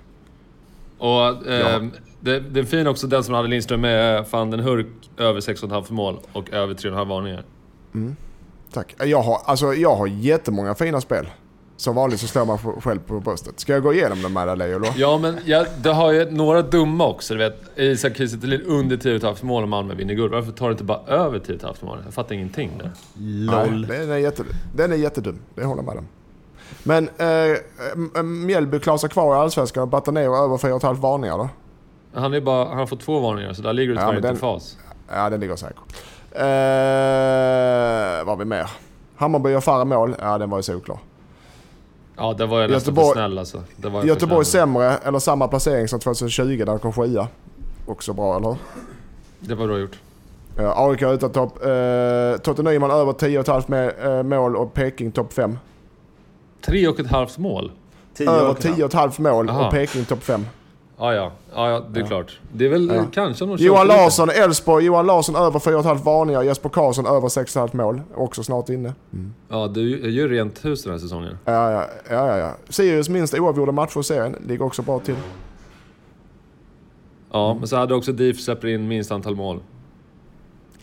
[0.98, 1.84] Och eh,
[2.26, 5.84] det, det är fin också den som hade Lindström med van den Hurk över 6,5
[5.84, 7.44] för mål och över 3,5 varningar.
[8.74, 8.96] Tack.
[9.00, 11.28] Jag har, alltså, jag har jättemånga fina spel.
[11.78, 13.60] Som vanligt så slår man sig själv på bröstet.
[13.60, 14.88] Ska jag gå igenom dem dig Leo då?
[14.96, 17.34] Ja men jag, det har ju några dumma också.
[17.34, 20.32] Du vet, Isak Kiese under 10,5 mål och Malmö vinner guld.
[20.32, 22.00] Varför tar du inte bara över 10,5 mål?
[22.06, 22.92] Jag fattar ingenting där.
[23.46, 24.44] Nej, den, är jätte,
[24.76, 25.40] den är jättedum.
[25.56, 26.08] Det håller jag med om.
[26.84, 27.58] Men eh,
[28.16, 31.50] eh, Mjällby klarar sig kvar i Allsvenskan och Batanero över 4,5 varningar då?
[32.16, 34.30] Han, är bara, han har fått två varningar så där ligger du Ja, tyvärr inte
[34.30, 34.78] i fas.
[35.10, 35.78] Ja, den ligger säkert.
[36.32, 36.42] Eh,
[38.26, 38.70] vad har vi mer?
[39.16, 40.16] Hammarby gör färre mål.
[40.22, 40.98] Ja, den var ju solklar.
[42.18, 43.62] Ja, det var jag nästan för snäll alltså.
[43.76, 44.62] Det var Göteborg snäll.
[44.62, 47.28] sämre, eller samma placering som 2020 där de kom sjua.
[47.86, 48.58] Också bra, eller hur?
[49.40, 50.00] Det var bra gjort.
[50.58, 51.66] Ja, AIK utan topp.
[51.66, 55.58] Eh, Totte Nyman över 10,5 med, eh, mål och Peking topp 5.
[56.66, 57.72] Tre och ett halvt mål?
[58.14, 59.18] Tio Över och ett halvt.
[59.18, 59.66] 10,5 mål Aha.
[59.66, 60.46] och Peking topp 5.
[60.98, 61.32] Ja, ja.
[61.56, 62.08] Ja, ja det är Ja.
[62.08, 62.40] klart.
[62.54, 63.04] Det är väl Ja.
[63.14, 63.88] kanske någon Johan.
[63.88, 64.86] Larsson, Elfsborg.
[64.86, 66.44] Johan Larsson över 4,5 varningar.
[66.44, 68.02] Jesper Karlsson över 6,5 mål.
[68.16, 68.94] Också snart inne.
[69.50, 71.38] Ja, du är ju rent hus den här säsongen.
[71.46, 72.38] Ja, ja, ja.
[72.38, 72.52] ja.
[72.70, 74.36] Sirius minst oavgjorda matcher i serien.
[74.48, 75.16] Ligger också bra till.
[77.32, 77.58] Ja, Mm.
[77.60, 79.60] men så hade också DIF släpper in minst antal mål.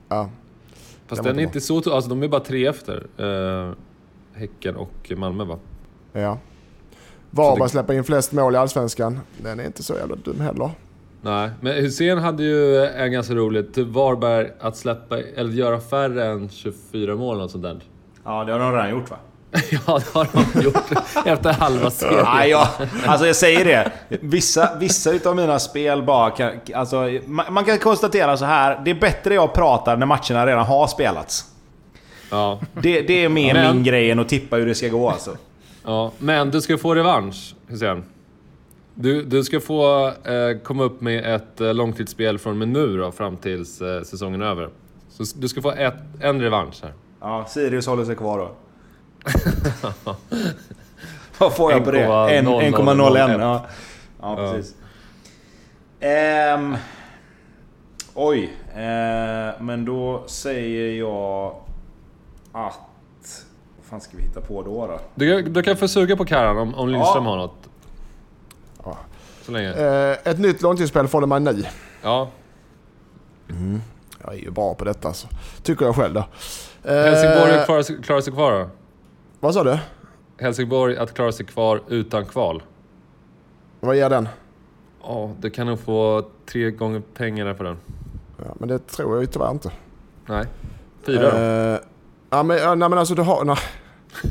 [0.09, 0.29] Ja.
[1.07, 1.77] Fast Den är inte inte så...
[1.94, 3.07] Alltså de är bara tre efter.
[3.18, 3.75] Eh,
[4.38, 5.59] häcken och Malmö va?
[6.12, 6.38] ja.
[7.35, 9.21] Varberg det- släpper in flest mål i Allsvenskan.
[9.38, 10.71] Den är inte så jävla dum heller.
[11.23, 13.75] Nej, men Hussein hade ju en ganska roligt.
[13.75, 15.18] Typ Varberg att släppa...
[15.18, 17.81] Eller göra färre än 24 mål och sånt där.
[18.25, 19.16] Ja, det har de redan gjort va?
[19.71, 20.77] ja, det har de gjort
[21.27, 22.25] efter halva serien.
[22.35, 22.68] Nej, jag,
[23.07, 23.92] alltså jag säger det.
[24.21, 28.81] Vissa, vissa utav mina spel bara kan, alltså, man, man kan konstatera så här.
[28.85, 31.45] Det är bättre jag pratar när matcherna redan har spelats.
[32.31, 35.11] Ja, Det, det är mer Men- min grej än att tippa hur det ska gå
[35.11, 35.37] alltså.
[35.85, 38.05] Ja, men du ska få revansch, Hussein.
[38.95, 42.99] Du, du ska få eh, komma upp med ett eh, långtidsspel från och med nu
[42.99, 44.68] då, fram tills eh, säsongen är över.
[45.09, 46.92] Så du ska få ett, en revansch här.
[47.21, 48.51] Ja, Sirius håller sig kvar då.
[51.38, 52.05] Vad får jag på det?
[52.38, 52.75] 1,001.
[52.75, 53.40] 1,01.
[53.40, 53.66] Ja.
[54.21, 54.75] ja, precis.
[56.01, 56.77] Ehm,
[58.14, 61.57] oj, eh, men då säger jag
[62.53, 63.47] att...
[63.93, 64.87] Fan ska vi hitta på då?
[64.87, 65.01] då?
[65.15, 67.31] Du, du kan få suga på Karan om, om Lindström Ja.
[67.31, 67.69] har något.
[68.85, 68.97] Ja.
[69.43, 69.73] Så länge.
[69.73, 71.65] Eh, ett nytt långtidsspel från mig nu.
[72.03, 72.29] Ja.
[74.25, 75.29] Jag är ju bra på detta så.
[75.63, 76.21] Tycker jag själv då.
[76.91, 78.69] Eh, Helsingborg klarar sig, klarar sig kvar då?
[79.41, 79.79] Vad sa du?
[80.41, 82.63] Helsingborg att klara sig kvar utan kval.
[83.81, 84.29] Vad ger den?
[85.03, 87.77] Ja, du kan nog få tre gånger pengarna för den.
[88.39, 89.71] Ja, men det tror jag ju tyvärr inte.
[90.27, 90.45] Nej.
[91.07, 91.37] Fyra då?
[91.37, 91.79] Eh,
[92.31, 93.45] ja, men, ja, nej men alltså du har...
[93.45, 93.57] Nej.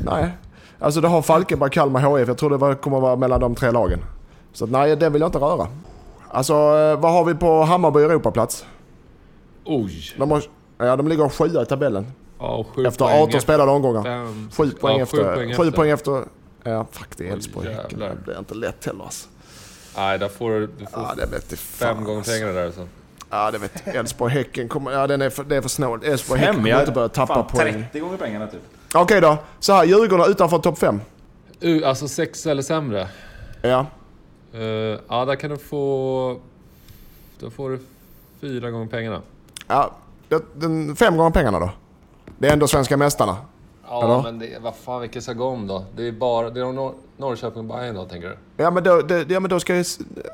[0.04, 0.30] Nej.
[0.78, 2.28] Alltså du har Falkenberg, Kalmar, HIF.
[2.28, 4.04] Jag tror det var, kommer vara mellan de tre lagen.
[4.52, 5.66] Så att, nej, det vill jag inte röra.
[6.28, 8.64] Alltså, eh, vad har vi på Hammarby Europaplats?
[9.64, 10.14] Oj!
[10.18, 10.42] De, har,
[10.78, 12.06] ja, de ligger sjua i tabellen.
[12.38, 14.02] Ja, sju Efter poäng 18 spelade omgångar.
[14.02, 15.16] Fem, Sju poäng ja, efter.
[15.16, 15.70] Sju poäng Sju efter.
[15.70, 16.24] poäng efter.
[16.62, 17.68] Ja, fuck det är Elfsborg.
[17.90, 19.28] Det blir inte lätt heller alltså.
[19.96, 21.94] Nej, där får du, får Ja, det vet fan.
[21.96, 22.32] fem gånger alltså.
[22.32, 22.86] pengarna där alltså.
[23.30, 23.94] Ja, det vet jag.
[23.96, 24.92] Elfsborg, Häcken kommer...
[24.92, 26.04] Ja, den är för, det är för snålt.
[26.04, 26.64] Elfsborg, Häcken Fem?
[26.64, 27.72] kommer inte börja tappa fan, poäng.
[27.92, 28.60] 30 gånger pengarna typ.
[28.94, 29.38] Okej då.
[29.60, 31.00] Så här, Djurgården utanför topp 5.
[31.64, 33.08] Uh, alltså sex eller sämre.
[33.62, 33.86] Ja.
[34.54, 34.62] Uh,
[35.08, 36.36] ja, där kan du få...
[37.40, 37.80] Då får du
[38.40, 39.22] fyra gånger pengarna.
[39.68, 39.90] ja.
[40.54, 41.70] Den, fem gånger pengarna då.
[42.38, 43.36] Det är ändå svenska mästarna.
[43.88, 44.22] Ja, Eller?
[44.22, 45.84] men det, vad fan, vilka ska gå om då?
[45.96, 46.50] Det är bara...
[46.50, 48.36] Det är Nor- Norrköping och Bayern då, tänker du?
[48.56, 49.84] Ja, men då, det, ja, men då ska ju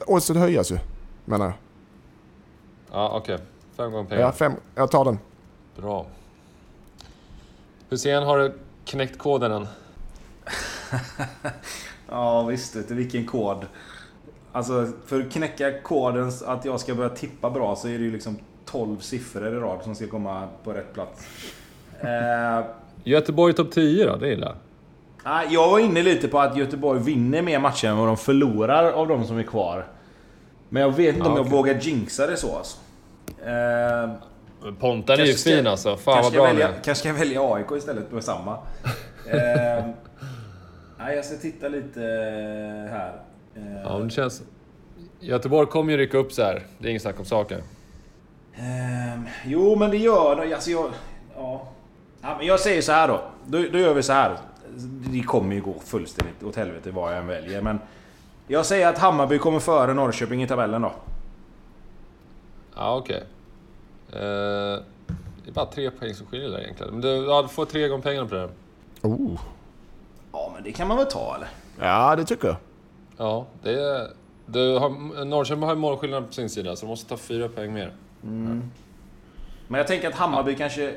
[0.07, 0.79] oddset höjas ju.
[1.25, 1.55] Menar jag.
[2.93, 3.39] Ja, okej.
[3.77, 4.27] Fem gånger pengarna.
[4.27, 4.53] Ja, fem.
[4.75, 5.19] Jag tar den.
[5.77, 6.07] Bra.
[7.89, 8.53] Hussein, har du
[8.85, 9.67] knäckt koden än?
[12.11, 13.67] Ja visst, vet du, vilken kod.
[14.53, 18.13] Alltså för att knäcka koden att jag ska börja tippa bra så är det ju
[18.13, 21.27] liksom 12 siffror i rad som ska komma på rätt plats.
[22.01, 22.65] Eh,
[23.05, 24.57] Göteborg topp 10 då, det gillar jag.
[25.25, 28.93] nej, jag var inne lite på att Göteborg vinner mer matcher än vad de förlorar
[28.93, 29.87] av de som är kvar.
[30.69, 31.57] Men jag vet inte Ja, om jag okej.
[31.57, 32.77] vågar jinxa det så alltså.
[33.47, 34.11] Eh,
[34.79, 35.97] Pontan är ju Kanske ska- fin alltså.
[35.97, 38.53] Fan vad kanske, bra välja, kanske ska jag välja AIK istället med samma.
[39.31, 39.85] eh,
[40.99, 42.01] nej, jag ska titta lite
[42.91, 43.13] här.
[43.57, 44.43] Eh, Ja, det känns...
[45.21, 46.63] Göteborg kommer ju rycka upp så här.
[46.79, 47.63] Det är inget snack om saker.
[48.57, 50.55] Ehm, jo, men det gör det.
[50.55, 50.91] Alltså jag...
[51.37, 51.69] Ja.
[52.23, 53.21] ja men jag säger så här då.
[53.47, 53.59] då.
[53.73, 54.37] Då gör vi så här.
[55.13, 57.79] Det kommer ju gå fullständigt åt helvete vad jag än väljer, men...
[58.51, 60.93] Jag säger att Hammarby kommer före Norrköping i tabellen då.
[62.77, 63.23] Ja, okej.
[64.13, 64.83] Eh,
[65.45, 66.93] det är bara tre poäng som skiljer där egentligen.
[66.93, 68.41] Men du, ja, du får tre gånger pengarna på det.
[68.41, 68.51] här.
[69.03, 69.41] Oh.
[70.33, 71.49] Ja, men det kan man väl ta eller?
[71.81, 72.57] Ja, det tycker jag.
[73.17, 74.09] Ja, det är...
[74.47, 77.73] Du har, Norrköping har ju målskillnad på sin sida, så de måste ta fyra poäng
[77.73, 77.93] mer.
[79.69, 80.95] Men jag tänker att Hammarby kanske...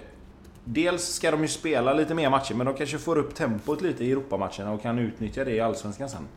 [0.63, 4.05] Dels ska de ju spela lite mer matcher, men de kanske får upp tempot lite
[4.05, 6.27] i Europamatcherna och kan utnyttja det i Allsvenskan sen.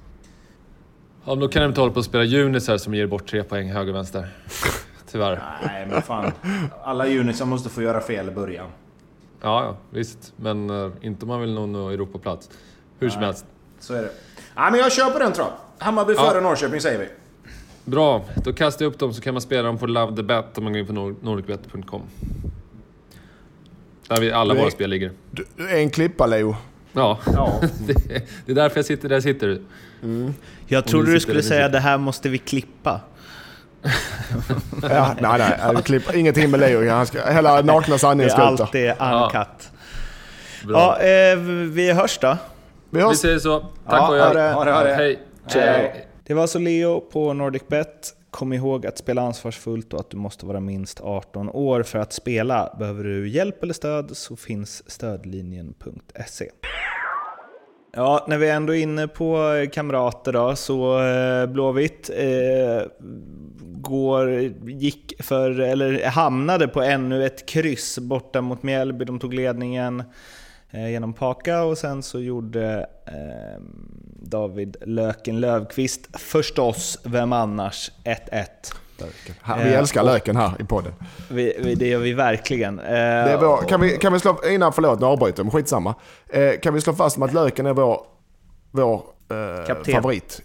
[1.24, 3.26] Ja, men då kan de inte hålla på och spela Junis här som ger bort
[3.26, 4.28] tre poäng höger och vänster.
[5.14, 5.42] Tyvärr.
[5.66, 6.32] Nej, men fan.
[6.82, 8.66] Alla unitsar måste få göra fel i början.
[9.40, 10.32] Ja, ja, visst.
[10.36, 12.50] Men eh, inte om man vill nå nå Europaplats.
[12.98, 13.26] Hur som Nej.
[13.26, 13.44] helst.
[13.80, 14.10] Så är det.
[14.56, 15.84] Nej, men jag kör på den tror jag.
[15.84, 16.30] Hammarby Ja.
[16.30, 17.08] före Norrköping säger vi.
[17.84, 20.58] Bra, då kastar jag upp dem så kan man spela dem på Love the Bet
[20.58, 22.02] om man går in på nor- nordicbet.com.
[24.08, 25.10] Där vi alla är- våra spel ligger.
[25.30, 26.56] Du, du är en klippa, Leo.
[26.92, 27.60] Ja, Ja.
[27.86, 27.94] det,
[28.46, 29.60] det är därför jag sitter där jag sitter.
[30.66, 31.72] Jag trodde du skulle säga sitter.
[31.72, 33.00] det här måste vi klippa.
[34.82, 35.82] Ja, nej, nej.
[35.84, 36.90] Klipp, ingenting med Leo.
[36.90, 38.90] Han ska, hela nakna Det sanningen är ska ut där.
[38.90, 39.70] alltid uncut.
[40.68, 40.98] Bra.
[41.00, 41.36] Ja, eh,
[41.72, 42.36] vi hörs då.
[42.90, 43.16] Vi Vi hörs.
[43.16, 43.60] säger så.
[43.60, 44.36] Tack Ja, och ha jag.
[44.36, 44.52] det.
[44.52, 44.94] Ha det, ha det.
[44.94, 45.18] Hej.
[45.54, 46.06] Hej.
[46.26, 48.10] Det var alltså Leo på NordicBet.
[48.30, 52.12] Kom ihåg att spela ansvarsfullt och att du måste vara minst 18 år för att
[52.12, 52.76] spela.
[52.78, 56.50] Behöver du hjälp eller stöd så finns stödlinjen.se.
[57.96, 62.82] Ja, när vi ändå är inne på kamrater då, så eh, Blåvitt eh,
[63.84, 64.30] går,
[64.70, 69.04] gick för, eller hamnade på ännu ett kryss borta mot Mjällby.
[69.04, 70.02] De tog ledningen
[70.70, 73.60] eh, genom Paka och sen så gjorde eh,
[74.22, 78.44] David Löken Lövqvist förstås, vem annars, 1-1.
[79.42, 80.92] Här, vi Eh, älskar och- löken här i podden.
[81.30, 82.78] Vi, vi, det gör vi verkligen.
[82.78, 85.94] Eh, Det vår, kan, vi, kan vi slå, innan, förlåt nu avbryter jag, men skitsamma.
[86.28, 88.00] Eh, kan vi slå fast med att löken är vår,
[88.70, 90.42] vår eh, favorit?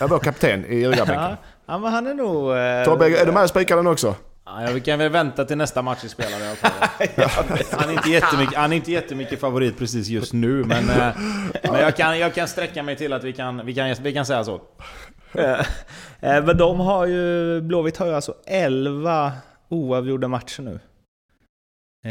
[0.00, 1.36] Ja, vår kapten i Ljugarbänken.
[1.66, 2.56] ja, men han är nog...
[2.56, 4.14] Eh, Tobbe, är du med och spikar den också?
[4.44, 6.38] Ja, vi kan väl vänta till nästa match vi spelar.
[6.40, 7.78] jag tror.
[7.80, 11.16] han, är inte jättemycket, han är inte jättemycket favorit precis just nu, men, eh,
[11.62, 14.26] men jag, kan, jag kan sträcka mig till att vi kan, vi kan, vi kan
[14.26, 14.60] säga så.
[15.32, 15.60] Eh,
[16.20, 19.32] eh, Men de har ju, Blåvitt har ju alltså 11
[19.68, 20.80] oavgjorda matcher nu.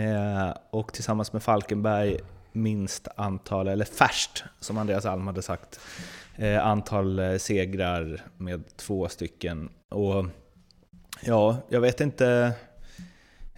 [0.01, 2.17] Eh, och tillsammans med Falkenberg
[2.51, 5.79] minst antal, eller färst, som Andreas Alm hade sagt,
[6.63, 9.69] antal eh, segrar med två stycken.
[9.89, 10.25] Och
[11.25, 12.51] ja, jag vet inte.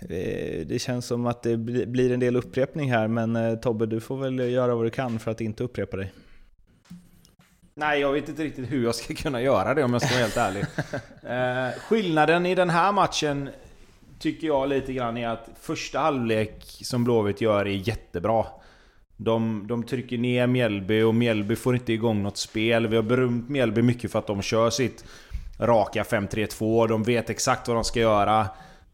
[0.02, 3.86] eh, Det känns som att det bli- blir en del upprepning här, men eh, Tobbe,
[3.86, 6.14] du får väl göra vad du kan för att inte upprepa dig.
[7.76, 10.22] Nej, jag vet inte riktigt hur jag ska kunna göra det om jag ska vara
[10.22, 10.66] helt ärlig.
[11.30, 13.50] Eh, skillnaden i den här matchen
[14.20, 18.46] tycker jag lite grann är att första halvlek som Blåvitt gör är jättebra.
[19.18, 22.88] De, de trycker ner Mjällby och Mjällby får inte igång något spel.
[22.88, 25.06] Vi har berömt Mjällby mycket för att de kör sitt
[25.60, 26.88] raka 5-3-2.
[26.88, 28.40] De vet exakt vad de ska göra.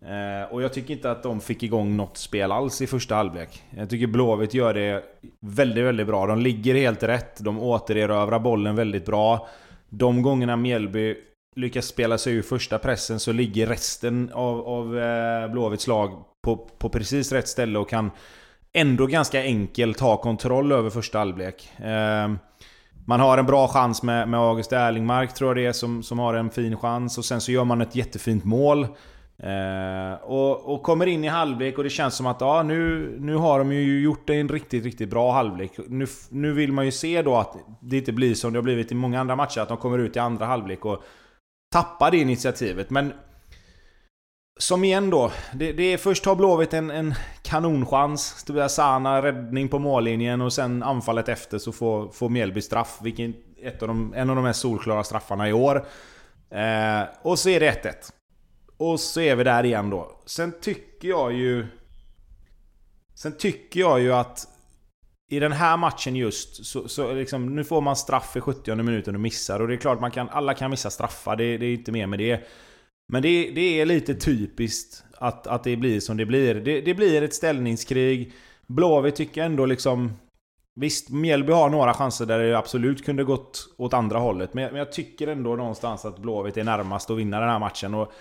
[0.02, 3.64] Eh, och jag tycker inte att de fick igång något spel alls i första halvlek.
[3.70, 5.04] Jag tycker Blåvitt gör det
[5.40, 6.28] väldigt, väldigt bra.
[6.28, 7.40] De ligger helt rätt.
[7.40, 9.48] De återerövrar bollen väldigt bra.
[9.90, 11.16] De gångerna Mjällby
[11.56, 16.58] lyckas spela sig ur första pressen så ligger resten av, av eh, Blåvitts lag på,
[16.58, 18.12] på precis rätt ställe och kan
[18.74, 21.70] ändå ganska enkelt ha kontroll över första halvlek.
[21.78, 22.40] Ehm,
[23.06, 26.20] man har en bra chans med, med August Erlingmark tror jag det är som, som
[26.20, 28.88] har en fin chans och sen så gör man ett jättefint mål.
[29.38, 33.36] Eh, och, och, kommer in i halvlek och det känns som att ja, nu, nu
[33.36, 35.72] har de ju gjort en riktigt, riktigt bra halvlek.
[35.88, 38.92] Nu, nu vill man ju se då att det inte blir som det har blivit
[38.92, 41.04] i många andra matcher, att de kommer ut i andra halvlek och
[41.72, 42.90] tappar det initiativet.
[42.90, 43.14] Men
[44.58, 48.46] som igen då, det, det är först har Blåvitt en, en kanonchans.
[48.70, 53.00] Sana räddning på mållinjen och sen anfallet efter så får, får Mjällby straff.
[53.02, 55.86] Vilken, ett av de, en av de mest solklara straffarna i år.
[56.50, 58.12] Eh, och så är det 1-1.
[58.78, 60.22] Och så är vi där igen då.
[60.26, 61.68] Sen tycker jag ju...
[63.16, 64.48] Sen tycker jag ju att
[65.30, 69.16] i den här matchen just, så, så liksom, nu får man straff i 70 minuten
[69.16, 69.60] och missar.
[69.60, 72.08] Och det är klart, man kan, alla kan missa straffar, det, det är inte mer
[72.08, 72.48] med det.
[73.08, 76.56] Men det, det är lite typiskt att, att det blir som det blir.
[76.56, 78.34] Det, det blir ett ställningskrig.
[78.68, 80.14] Blåvitt tycker ändå liksom...
[80.76, 84.54] Visst, Mjällby har några chanser där det absolut kunde gått åt andra hållet.
[84.54, 87.60] Men jag, men jag tycker ändå någonstans att Blåvitt är närmast att vinna den här
[87.60, 87.94] matchen.
[87.94, 88.14] Och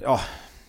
[0.00, 0.20] Ja,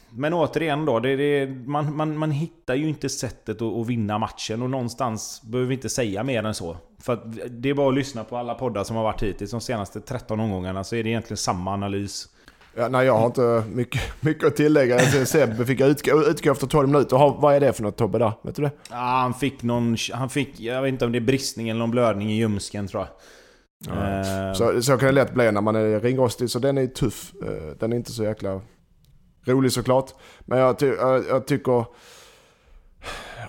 [0.10, 4.18] men återigen då, det, det, man, man, man hittar ju inte sättet att, att, vinna
[4.18, 6.78] matchen och någonstans behöver vi inte säga mer än så.
[7.00, 9.62] För att det är bara att lyssna på alla poddar som har varit hittills de
[9.62, 12.28] senaste 13 omgångarna så är det egentligen samma analys.
[12.76, 14.99] Ja, nej, jag har inte mycket, mycket att tillägga.
[15.26, 17.17] Sebbe fick utgå, utgå efter 12 minuter.
[17.41, 18.32] Vad är det för något Tobbe där?
[18.41, 18.71] Vet du det?
[18.89, 19.97] Ja, han fick någon...
[20.13, 23.03] Han fick, jag vet inte om det är bristning eller någon blödning i ljumsken tror
[23.03, 23.09] jag.
[23.95, 24.49] Ja.
[24.49, 26.49] Uh, så, så kan det lätt bli när man är ringrostig.
[26.49, 27.34] Så den är tuff.
[27.43, 28.61] Eh, den är inte så jäkla
[29.45, 30.13] rolig såklart.
[30.39, 31.86] Men jag, ty jag, jag tycker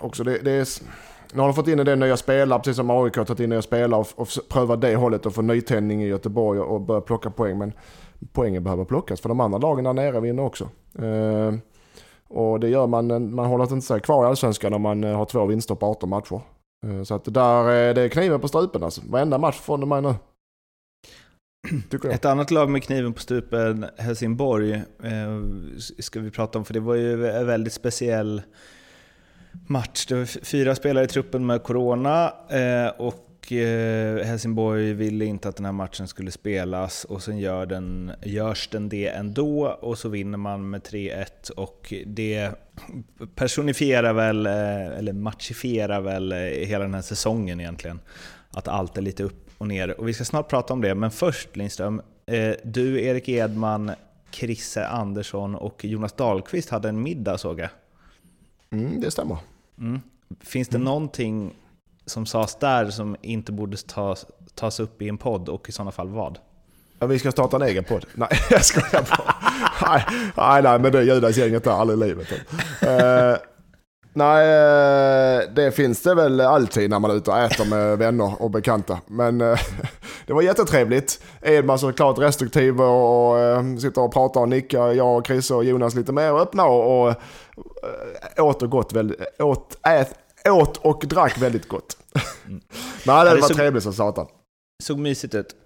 [0.00, 0.68] också det, det är...
[1.32, 3.50] Nu har de fått in en del nya spelare, precis som AIK har tagit in
[3.50, 7.00] nya spelare och, och prövat det hållet och få nytändning i Göteborg och, och börja
[7.00, 7.58] plocka poäng.
[7.58, 7.72] Men
[8.32, 10.68] poängen behöver plockas för de andra lagen där nere vinner också.
[11.02, 11.54] Uh,
[12.28, 15.24] och det gör man, man håller inte sig kvar i Allsvenskan om man uh, har
[15.24, 16.40] två vinster på 18 matcher.
[16.86, 19.00] Uh, så att där är det kniven på strupen alltså.
[19.08, 20.14] Varenda match från de här nu.
[22.10, 25.40] Ett annat lag med kniven på strupen, Helsingborg, eh,
[25.98, 28.42] ska vi prata om, för det var ju en väldigt speciell
[29.66, 30.06] match.
[30.06, 35.56] Det var fyra spelare i truppen med Corona eh, och eh, Helsingborg ville inte att
[35.56, 40.08] den här matchen skulle spelas och sen gör den, görs den det ändå och så
[40.08, 42.50] vinner man med 3-1 och det
[43.34, 46.32] personifierar väl, eller matchifierar väl
[46.66, 48.00] hela den här säsongen egentligen.
[48.50, 50.00] Att allt är lite upp och ner.
[50.00, 52.02] Och vi ska snart prata om det, men först Lindström.
[52.26, 53.92] Eh, du, Erik Edman,
[54.30, 57.68] Krisse Andersson och Jonas Dahlqvist hade en middag såg jag.
[58.70, 59.36] Mm, det stämmer.
[59.78, 60.00] Mm.
[60.40, 60.84] Finns det mm.
[60.84, 61.52] någonting
[62.06, 65.92] som sades där som inte borde tas, tas upp i en podd och i sådana
[65.92, 66.38] fall vad?
[66.98, 68.06] Ja, vi ska starta en egen podd.
[68.14, 69.34] Nej, jag skojar bara.
[69.88, 70.04] nej,
[70.36, 72.32] nej, nej, men det Judasgänget där, aldrig i livet.
[72.32, 73.36] Uh,
[74.16, 78.42] Nej, eh, det finns det väl alltid när man är ute och äter med vänner
[78.42, 78.98] och bekanta.
[79.06, 79.58] Men uh,
[80.26, 81.22] det var jättetrevligt.
[81.42, 84.92] Edman såklart restriktiv och, uh, sitter och pratar och nickar.
[84.92, 87.14] Jag, och Chris och Jonas lite mer öppna och, och
[88.38, 88.92] åt och gott
[89.38, 90.18] åt, ät,
[90.50, 91.96] åt och drack väldigt gott.
[92.46, 92.60] Mm.
[93.06, 94.26] Nej, det, det var såg, trevligt som satan.
[94.82, 95.56] Såg mysigt ut.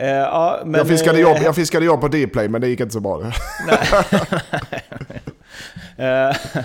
[0.00, 2.92] Uh, ja, men, jag, fiskade jobb, jag fiskade jobb på Dplay men det gick inte
[2.92, 3.20] så bra.
[5.98, 6.36] uh,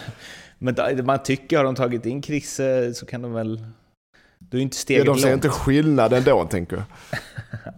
[0.58, 3.66] Men man tycker, har de tagit in Krisse så kan de väl...
[4.40, 5.46] Då är inte steget ja, De ser långt.
[5.46, 6.86] inte skillnaden då, tänker jag.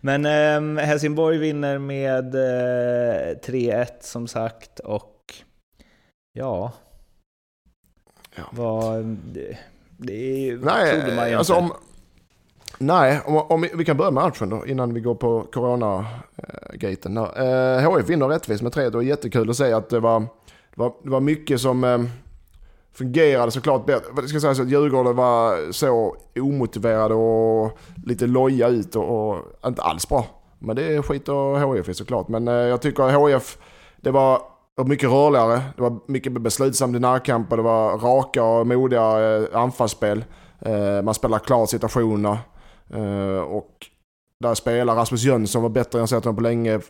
[0.00, 0.26] Men
[0.76, 5.34] eh, Helsingborg vinner med eh, 3-1 som sagt och
[6.32, 6.72] ja...
[8.34, 8.42] ja.
[8.50, 9.04] Vad...
[9.04, 9.58] Det,
[9.96, 11.64] det Nej, trodde man ju alltså inte.
[11.64, 11.72] Om,
[12.78, 17.16] nej, om, om, vi kan börja med matchen då innan vi går på corona-gaten.
[17.16, 20.80] Eh, HF vinner rättvist med 3 Det var jättekul att se att det var det
[20.80, 21.98] var, det var mycket som eh,
[22.92, 24.12] fungerade såklart bättre.
[24.16, 29.38] Jag ska säga så att Djurgården var så omotiverade och lite loja ut och, och
[29.66, 30.26] inte alls bra.
[30.58, 32.28] Men det skiter HIF i såklart.
[32.28, 33.58] Men eh, jag tycker HIF,
[33.96, 35.62] det var mycket rörligare.
[35.76, 37.56] Det var mycket beslutsamt i närkamper.
[37.56, 40.24] Det var raka och modiga eh, anfallsspel.
[40.60, 42.38] Eh, man spelar klart situationer.
[42.94, 43.70] Eh, och
[44.40, 46.80] där spelar Rasmus Jönsson var bättre än jag sett honom på länge.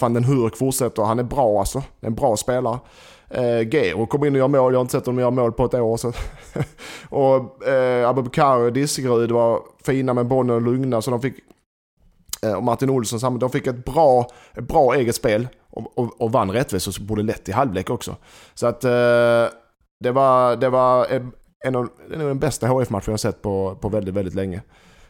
[0.00, 1.02] Van den Hurk fortsätter.
[1.02, 1.82] Han är bra alltså.
[2.00, 2.78] Det är en bra spelare.
[3.70, 4.72] Gero kommer in och gör mål.
[4.72, 5.96] Jag har inte sett honom göra mål på ett år.
[5.96, 6.12] Så.
[7.08, 11.02] och eh, Abubakar och Dissegrud var fina med bollen och lugna.
[11.02, 11.34] Så de fick,
[12.56, 15.48] och Martin Olsson, de fick ett bra, ett bra eget spel.
[15.72, 18.16] Och, och, och vann rättvist och borde lätt i halvlek också.
[18.54, 18.90] Så att eh,
[20.00, 21.06] det var, det var
[21.64, 24.62] en av, den bästa HF-matchen jag sett på, på väldigt, väldigt länge.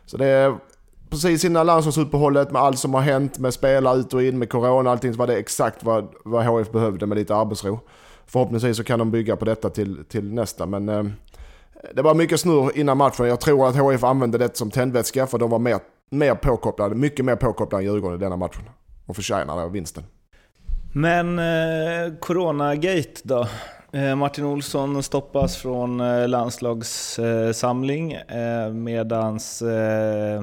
[0.06, 0.54] Så det är
[1.10, 4.88] precis innan landslagsuppehållet med allt som har hänt med spelare ut och in med corona
[4.88, 7.80] och allting så var det exakt vad, vad HF behövde med lite arbetsro.
[8.26, 11.04] Förhoppningsvis så kan de bygga på detta till, till nästa men eh,
[11.94, 13.26] det var mycket snurr innan matchen.
[13.26, 15.78] Jag tror att HF använde det som tändvätska för de var mer,
[16.10, 18.62] mer påkopplade, mycket mer påkopplade än Djurgården i denna matchen.
[19.06, 20.04] Och förtjänade vinsten.
[20.92, 23.48] Men eh, Coronagate då?
[23.92, 30.36] Eh, Martin Olsson stoppas från eh, landslagssamling eh, medans eh,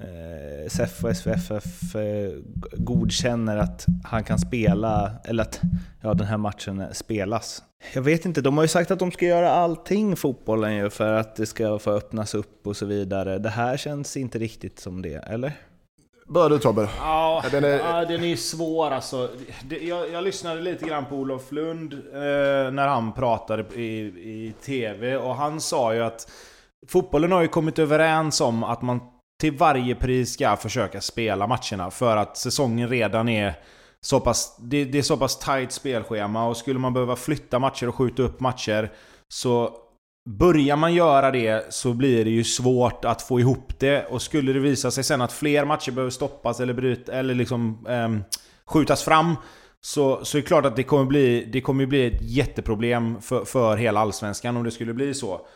[0.00, 2.32] eh SEF och SVFF eh,
[2.72, 5.60] godkänner att han kan spela, eller att
[6.00, 7.62] ja, den här matchen spelas.
[7.94, 11.12] Jag vet inte, de har ju sagt att de ska göra allting fotbollen ju för
[11.12, 13.38] att det ska få öppnas upp och så vidare.
[13.38, 15.52] Det här känns inte riktigt som det, eller?
[16.28, 16.88] Börja du Tobbe.
[16.98, 19.30] Ja, den är, ja, den är svår alltså.
[19.68, 25.16] Jag, jag, lyssnade lite grann på Olof Lund eh, när han pratade i, i TV
[25.16, 26.30] och han sa ju att
[26.88, 29.00] fotbollen har ju kommit överens om att man
[29.40, 33.54] till varje pris ska försöka spela matcherna för att säsongen redan är
[34.00, 37.88] så pass, det, det är så pass tight spelschema och skulle man behöva flytta matcher
[37.88, 38.92] och skjuta upp matcher
[39.28, 39.72] så
[40.28, 44.52] Börjar man göra det så blir det ju svårt att få ihop det och skulle
[44.52, 49.02] det visa sig sen att fler matcher behöver stoppas eller bryt, eller liksom eh, skjutas
[49.02, 49.36] fram
[49.80, 53.44] så, så är det klart att det kommer bli, det kommer bli ett jätteproblem för,
[53.44, 55.46] för hela Allsvenskan om det skulle bli så.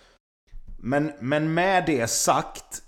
[0.78, 2.82] Men, men med det sagt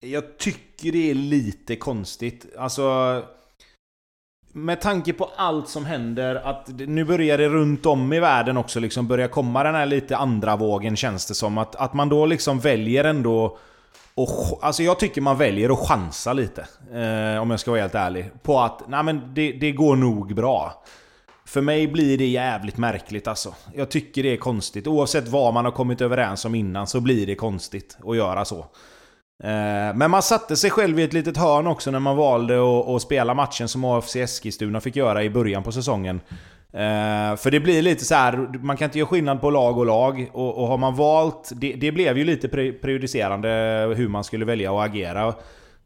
[0.00, 2.46] Jag tycker det är lite konstigt.
[2.58, 3.22] Alltså
[4.52, 8.80] med tanke på allt som händer, att nu börjar det runt om i världen också
[8.80, 11.58] liksom börja komma den här lite andra vågen känns det som.
[11.58, 13.58] Att, att man då liksom väljer ändå...
[14.14, 16.60] Och, alltså jag tycker man väljer att chansa lite.
[16.92, 18.30] Eh, om jag ska vara helt ärlig.
[18.42, 20.84] På att nej men det, det går nog bra.
[21.44, 23.54] För mig blir det jävligt märkligt alltså.
[23.74, 24.86] Jag tycker det är konstigt.
[24.86, 28.66] Oavsett vad man har kommit överens om innan så blir det konstigt att göra så.
[29.44, 32.58] Eh, men man satte sig själv i ett litet hörn också när man valde
[32.96, 36.20] att, spela matchen som AFC Eskilstuna fick göra i början på säsongen.
[36.72, 39.86] Eh, för det blir lite så här, man kan inte göra skillnad på lag och
[39.86, 40.30] lag.
[40.32, 43.48] Och, och har man valt, det, det, blev ju lite prejudicerande
[43.96, 45.34] hur man skulle välja att agera.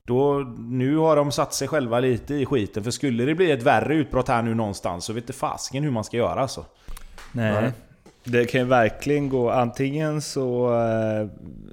[0.04, 3.62] Då, nu har de satt sig själva lite i skiten, för skulle det bli ett
[3.62, 6.64] värre utbrott här nu någonstans så vet inte fasken hur man ska göra alltså.
[7.32, 7.72] Nej.
[8.24, 11.28] Det kan ju verkligen gå, antingen så eh,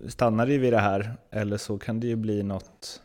[0.09, 3.01] stannar det vid det här, eller så kan det ju bli något...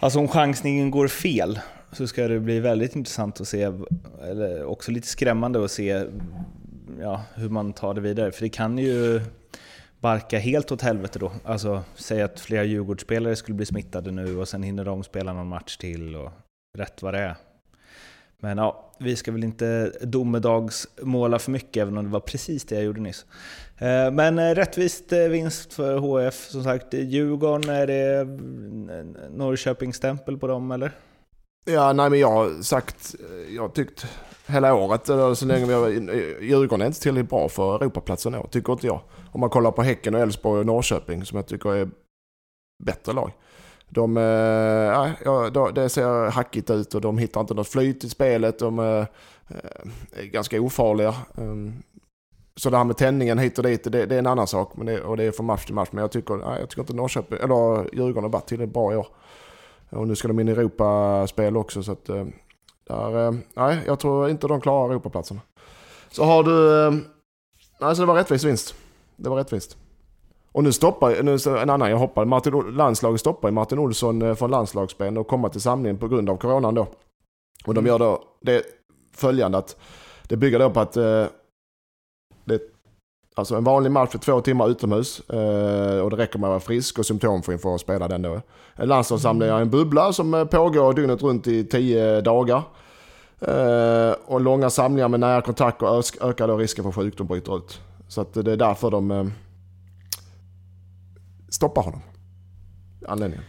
[0.00, 1.60] Alltså om chansningen går fel,
[1.92, 3.72] så ska det bli väldigt intressant att se,
[4.22, 6.04] eller också lite skrämmande att se
[7.00, 8.32] ja, hur man tar det vidare.
[8.32, 9.20] För det kan ju
[10.00, 11.32] barka helt åt helvete då.
[11.44, 15.48] Alltså, säg att flera Djurgårdsspelare skulle bli smittade nu och sen hinner de spela någon
[15.48, 16.30] match till och
[16.78, 17.36] rätt vad det är.
[18.42, 22.74] Men ja, vi ska väl inte domedagsmåla för mycket, även om det var precis det
[22.74, 23.26] jag gjorde nyss.
[23.78, 26.34] Eh, men eh, rättvist eh, vinst för HF.
[26.34, 28.24] Som sagt, Djurgården, är det
[29.30, 30.92] Norrköping-stämpel på dem eller?
[31.64, 33.14] Ja, nej men jag har sagt,
[33.48, 34.06] jag har tyckt
[34.46, 35.06] hela året,
[35.38, 35.88] så länge vi har,
[36.42, 39.00] Djurgården är inte tillräckligt bra för Europaplatsen i år, tycker inte jag.
[39.32, 41.88] Om man kollar på Häcken, och Elfsborg och Norrköping som jag tycker är
[42.84, 43.32] bättre lag.
[43.88, 44.22] De, äh,
[45.24, 48.58] ja, det ser hackigt ut och de hittar inte något flyt i spelet.
[48.58, 49.06] De äh,
[50.12, 51.14] är ganska ofarliga.
[51.34, 51.82] Um,
[52.56, 54.76] så det här med tändningen hit och dit, det, det är en annan sak.
[54.76, 55.88] Men det, och det är från match till match.
[55.92, 58.96] Men jag tycker, nej, jag tycker inte Norrköping, eller Djurgården har varit tillräckligt bra i
[58.96, 59.06] år.
[59.90, 61.82] Och nu ska de in i Europaspel också.
[61.82, 65.40] Så att, där, nej, jag tror inte de klarar Europaplatserna.
[66.10, 66.90] Så har du...
[67.80, 68.74] Nej, så det var rättvis vinst.
[69.16, 69.76] Det var rättvist.
[70.52, 74.50] Och nu stoppar, nu, en annan jag hoppar, Martin, landslaget stoppar Martin Olsson eh, från
[74.50, 76.86] landslagsspel och komma till samlingen på grund av coronan då.
[77.66, 77.86] Och de mm.
[77.86, 78.62] gör då det
[79.14, 79.76] följande att
[80.28, 81.24] det bygger då på att eh,
[82.44, 82.60] det
[83.38, 86.60] Alltså en vanlig match för två timmar utomhus eh, och det räcker med att vara
[86.60, 88.40] frisk och symptomfri för att spela den då.
[88.74, 92.62] En landslagssamling är en bubbla som eh, pågår dygnet runt i tio dagar.
[93.40, 97.80] Eh, och långa samlingar med nära kontakt och ökar då risken för sjukdom bryter ut.
[98.08, 99.24] Så att det är därför de eh,
[101.48, 102.00] stoppa honom.
[103.08, 103.44] Anledningen.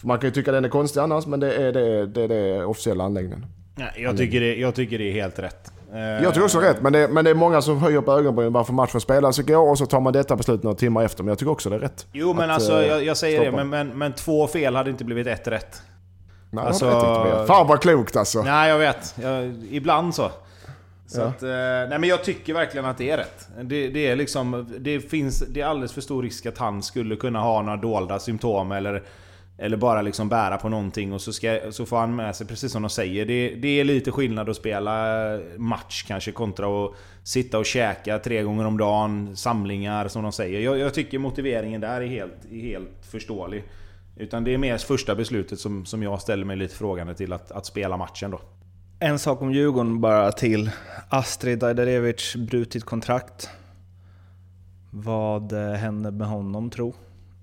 [0.00, 2.28] För man kan ju tycka den är konstig annars, men det är det, det, är
[2.28, 3.46] det officiella anläggningen.
[3.76, 5.72] Ja, jag, tycker det, jag tycker det är helt rätt.
[5.92, 8.52] Jag tycker också det rätt, men det, men det är många som höjer på ögonbrynen
[8.52, 11.22] varför matchen spelas igår och så tar man detta beslut några timmar efter.
[11.22, 12.06] Men jag tycker också det är rätt.
[12.12, 13.56] Jo men att, alltså, jag, jag säger stoppa.
[13.56, 15.82] det, men, men, men två fel hade inte blivit ett rätt.
[16.50, 16.90] Nej, alltså,
[17.46, 18.42] Fan vad klokt alltså.
[18.42, 19.14] Nej jag vet.
[19.22, 20.30] Jag, ibland så.
[21.12, 21.26] Så ja.
[21.26, 21.48] att, eh,
[21.88, 23.48] nej men jag tycker verkligen att det är rätt.
[23.62, 27.16] Det, det, är liksom, det, finns, det är alldeles för stor risk att han skulle
[27.16, 29.02] kunna ha några dolda symptom eller,
[29.58, 32.72] eller bara liksom bära på någonting och så, ska, så får han med sig, precis
[32.72, 37.58] som de säger, det, det är lite skillnad att spela match kanske kontra att sitta
[37.58, 40.60] och käka tre gånger om dagen, samlingar som de säger.
[40.60, 43.64] Jag, jag tycker motiveringen där är helt, helt förståelig.
[44.16, 47.50] Utan det är mer första beslutet som, som jag ställer mig lite frågande till att,
[47.50, 48.40] att spela matchen då.
[49.04, 50.70] En sak om Djurgården bara till.
[51.08, 53.48] Astrid Dajdarevic brutit kontrakt.
[54.90, 56.94] Vad eh, händer med honom tro?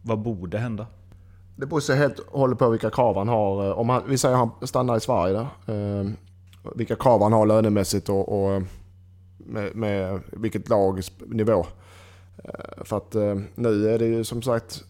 [0.04, 0.88] Vad borde hända?
[1.56, 3.66] Det beror sig helt håller på vilka krav han har.
[3.66, 5.48] Eh, om han, vi säger att han stannar i Sverige där.
[6.00, 6.10] Eh,
[6.76, 8.62] vilka krav han har lönemässigt och, och eh,
[9.38, 11.66] med, med vilket lags nivå.
[12.44, 14.84] Eh, för att eh, nu är det ju som sagt,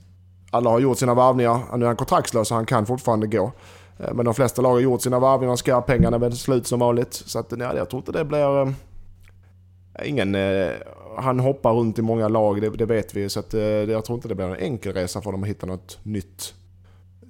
[0.51, 1.77] alla har gjort sina varvningar.
[1.77, 3.51] Nu är han kontraktslös så han kan fortfarande gå.
[3.99, 6.79] Eh, men de flesta lag har gjort sina varvningar innan ska pengarna väl slut som
[6.79, 7.13] vanligt.
[7.13, 8.61] Så att, nej, jag tror inte det blir...
[8.61, 8.69] Eh,
[10.05, 10.35] ingen...
[10.35, 10.71] Eh,
[11.17, 13.29] han hoppar runt i många lag, det, det vet vi.
[13.29, 13.53] Så att,
[13.87, 16.53] jag tror inte det blir en enkel resa för dem att hitta något nytt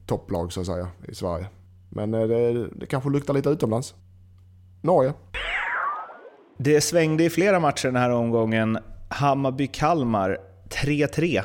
[0.06, 1.46] topplag så att säga i Sverige.
[1.90, 3.96] Men det, det kanske luktar lite utomlands.
[4.82, 5.14] Norge.
[6.58, 8.78] Det svängde i flera matcher den här omgången.
[9.10, 10.38] Hammarby-Kalmar
[10.70, 11.42] 3-3.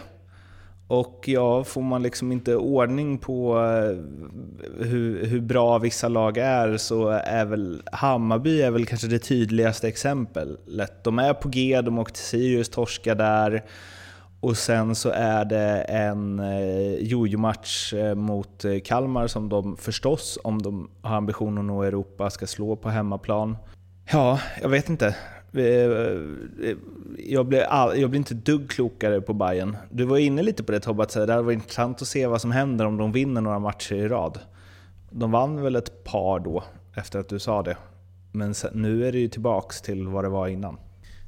[0.89, 6.77] Och ja, får man liksom inte ordning på eh, hur, hur bra vissa lag är
[6.77, 10.49] så är väl Hammarby är väl kanske det tydligaste exemplet.
[11.03, 13.65] De är på G, de åkte till Sirius, torska där.
[14.41, 20.63] Och sen så är det en eh, jojo-match eh, mot Kalmar som de förstås, om
[20.63, 23.57] de har ambition att nå Europa, ska slå på hemmaplan.
[24.13, 25.17] Ja, jag vet inte.
[25.57, 25.65] Eh,
[26.69, 26.77] eh,
[27.19, 29.77] jag blir, all, jag blir inte dugg klokare på Bayern.
[29.91, 32.41] Du var inne lite på det Tobbe, att det hade varit intressant att se vad
[32.41, 34.39] som händer om de vinner några matcher i rad.
[35.11, 36.65] De vann väl ett par då,
[36.97, 37.77] efter att du sa det.
[38.33, 40.79] Men sen, nu är det ju tillbaks till vad det var innan.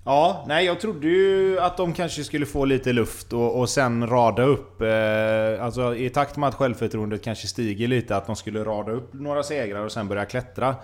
[0.05, 4.07] Ja, nej jag trodde ju att de kanske skulle få lite luft och, och sen
[4.07, 4.83] rada upp...
[4.83, 9.12] Eh, alltså i takt med att självförtroendet kanske stiger lite, att de skulle rada upp
[9.12, 10.74] några segrar och sen börja klättra.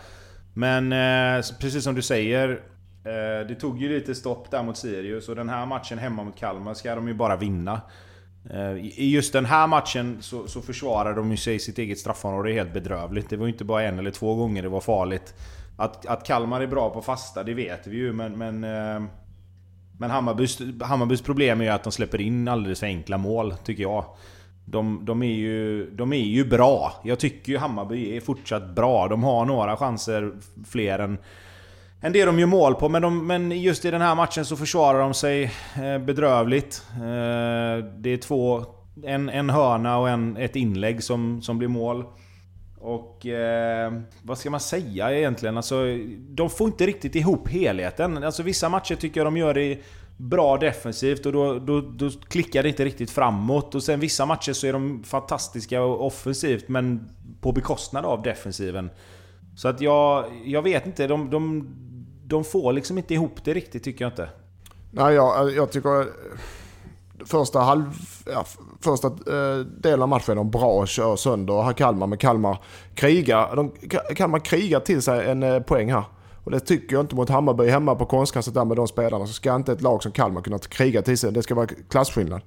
[0.55, 2.61] Men eh, precis som du säger,
[3.05, 6.37] Eh, det tog ju lite stopp där mot Sirius och den här matchen hemma mot
[6.37, 7.81] Kalmar ska de ju bara vinna.
[8.51, 12.53] Eh, I just den här matchen så, så försvarar de ju sig sitt eget straffområde
[12.53, 13.31] helt bedrövligt.
[13.31, 15.35] Det var ju inte bara en eller två gånger det var farligt.
[15.77, 18.39] Att, att Kalmar är bra på fasta, det vet vi ju men...
[18.39, 19.09] Men, eh,
[19.99, 23.83] men Hammarbys, Hammarbys problem är ju att de släpper in alldeles för enkla mål, tycker
[23.83, 24.05] jag.
[24.65, 26.93] De, de, är ju, de är ju bra.
[27.05, 29.09] Jag tycker ju Hammarby är fortsatt bra.
[29.09, 30.33] De har några chanser
[30.67, 31.19] fler än,
[32.05, 32.89] en del de gör mål på.
[32.89, 35.45] Men, de, men just i den här matchen så försvarar de sig
[35.83, 36.85] eh, bedrövligt.
[36.95, 38.65] Eh, det är två...
[39.05, 42.05] En, en hörna och en, ett inlägg som, som blir mål.
[42.81, 43.93] Och eh,
[44.23, 45.57] vad ska man säga egentligen?
[45.57, 45.85] Alltså,
[46.29, 48.25] de får inte riktigt ihop helheten.
[48.25, 49.79] Alltså, vissa matcher tycker jag de gör det
[50.17, 53.75] bra defensivt och då, då, då klickar det inte riktigt framåt.
[53.75, 57.09] Och sen vissa matcher så är de fantastiska offensivt men
[57.41, 58.91] på bekostnad av defensiven.
[59.57, 61.69] Så att jag, jag vet inte, de, de,
[62.33, 64.29] de får liksom inte ihop det riktigt tycker jag inte.
[64.91, 66.07] Nej, jag, jag tycker eh,
[67.25, 67.85] första, halv,
[68.27, 68.45] ja,
[68.81, 71.63] första eh, delen av matchen är de bra och kör sönder.
[71.63, 72.59] här Kalmar, men Kalmar
[72.95, 73.73] krigar, de,
[74.15, 76.05] Kalmar krigar till sig en eh, poäng här.
[76.45, 79.27] Och det tycker jag inte mot Hammarby hemma på konstgräset där med de spelarna.
[79.27, 81.33] Så ska inte ett lag som Kalmar kunna kriga till sig.
[81.33, 82.41] Det ska vara klasskillnad.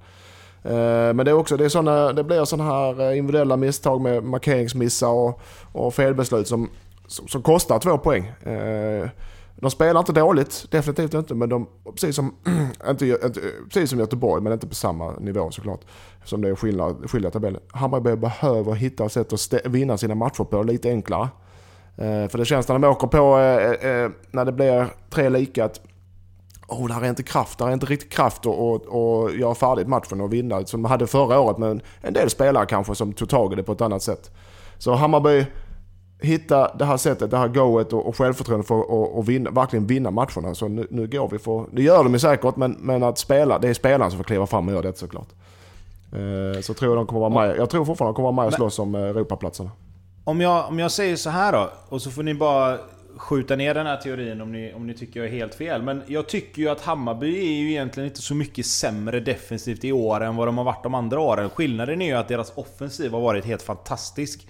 [0.62, 4.00] Eh, men det, är också, det, är såna, det blir sådana här eh, individuella misstag
[4.00, 5.40] med markeringsmissar och,
[5.72, 6.70] och felbeslut som,
[7.06, 8.32] som, som kostar två poäng.
[9.60, 12.34] De spelar inte dåligt, definitivt inte, men de, precis, som,
[12.88, 15.80] inte, inte, precis som Göteborg, men inte på samma nivå såklart.
[16.24, 17.30] Som det är skillnad, skilda.
[17.68, 21.28] Hammarby behöver hitta sätt att vinna sina matcher på lite enklare.
[21.96, 25.28] Eh, för det känns när de åker på, eh, eh, eh när det blir tre
[25.28, 25.80] lika, att
[26.68, 30.32] oh, där är inte kraft, där är inte riktigt kraft att göra färdigt matchen och
[30.32, 30.66] vinna.
[30.66, 33.62] Som de hade förra året men en del spelare kanske som tog tag i det
[33.62, 34.30] på ett annat sätt.
[34.78, 35.46] Så Hammarby,
[36.20, 39.86] hitta det här sättet, det här goet och, och självförtroende för att och vinna, verkligen
[39.86, 40.54] vinna matcherna.
[40.54, 43.58] Så nu, nu går vi för, det gör de ju säkert, men, men att spela,
[43.58, 45.28] det är spelarna som får kliva fram och göra det såklart.
[46.12, 48.46] Eh, så tror jag de kommer vara med, jag tror fortfarande de kommer vara med
[48.46, 49.70] och slåss om Europaplatserna.
[50.24, 52.78] Om jag, om jag säger så här då, och så får ni bara
[53.16, 55.82] skjuta ner den här teorin om ni, om ni tycker jag är helt fel.
[55.82, 59.92] Men jag tycker ju att Hammarby är ju egentligen inte så mycket sämre defensivt i
[59.92, 61.50] år än vad de har varit de andra åren.
[61.50, 64.46] Skillnaden är ju att deras offensiv har varit helt fantastisk.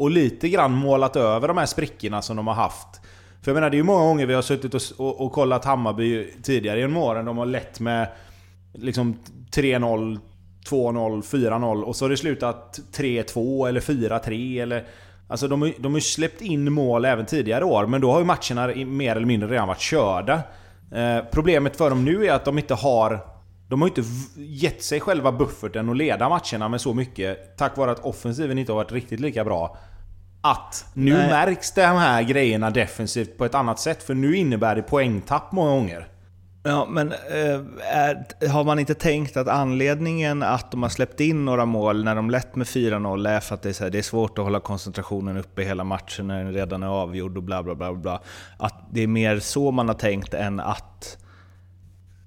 [0.00, 3.00] Och lite grann målat över de här sprickorna som de har haft.
[3.42, 5.64] För jag menar, det är ju många gånger vi har suttit och, och, och kollat
[5.64, 7.24] Hammarby tidigare genom åren.
[7.24, 8.08] De har lett med
[8.72, 9.16] liksom
[9.52, 10.18] 3-0,
[10.68, 14.84] 2-0, 4-0 och så har det slutat 3-2 eller 4-3 eller...
[15.28, 18.24] Alltså de, de har ju släppt in mål även tidigare år, men då har ju
[18.24, 20.42] matcherna mer eller mindre redan varit körda.
[20.92, 23.20] Eh, problemet för dem nu är att de inte har...
[23.70, 24.04] De har inte
[24.36, 28.72] gett sig själva bufferten att leda matcherna med så mycket, tack vare att offensiven inte
[28.72, 29.76] har varit riktigt lika bra.
[30.40, 31.28] Att nu Nej.
[31.28, 35.70] märks de här grejerna defensivt på ett annat sätt, för nu innebär det poängtapp många
[35.70, 36.08] gånger.
[36.62, 41.44] Ja, men eh, är, har man inte tänkt att anledningen att de har släppt in
[41.44, 43.98] några mål när de lett med 4-0 är för att det är, så här, det
[43.98, 47.62] är svårt att hålla koncentrationen uppe hela matchen när den redan är avgjord och bla
[47.62, 48.20] bla bla bla.
[48.58, 51.16] Att det är mer så man har tänkt än att...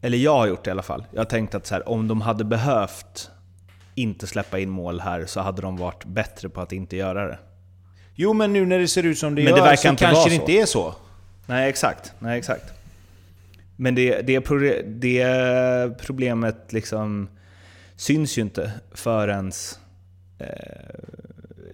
[0.03, 1.05] Eller jag har gjort det i alla fall.
[1.11, 3.31] Jag har tänkt att så här, om de hade behövt
[3.95, 7.39] inte släppa in mål här så hade de varit bättre på att inte göra det.
[8.15, 10.05] Jo, men nu när det ser ut som det Men det gör verkar så inte
[10.05, 10.95] kanske det inte är så.
[11.45, 12.13] Nej, exakt.
[12.19, 12.73] Nej, exakt.
[13.75, 14.39] Men det, det,
[14.85, 17.29] det problemet liksom
[17.95, 19.51] syns ju inte förrän,
[20.39, 20.47] eh,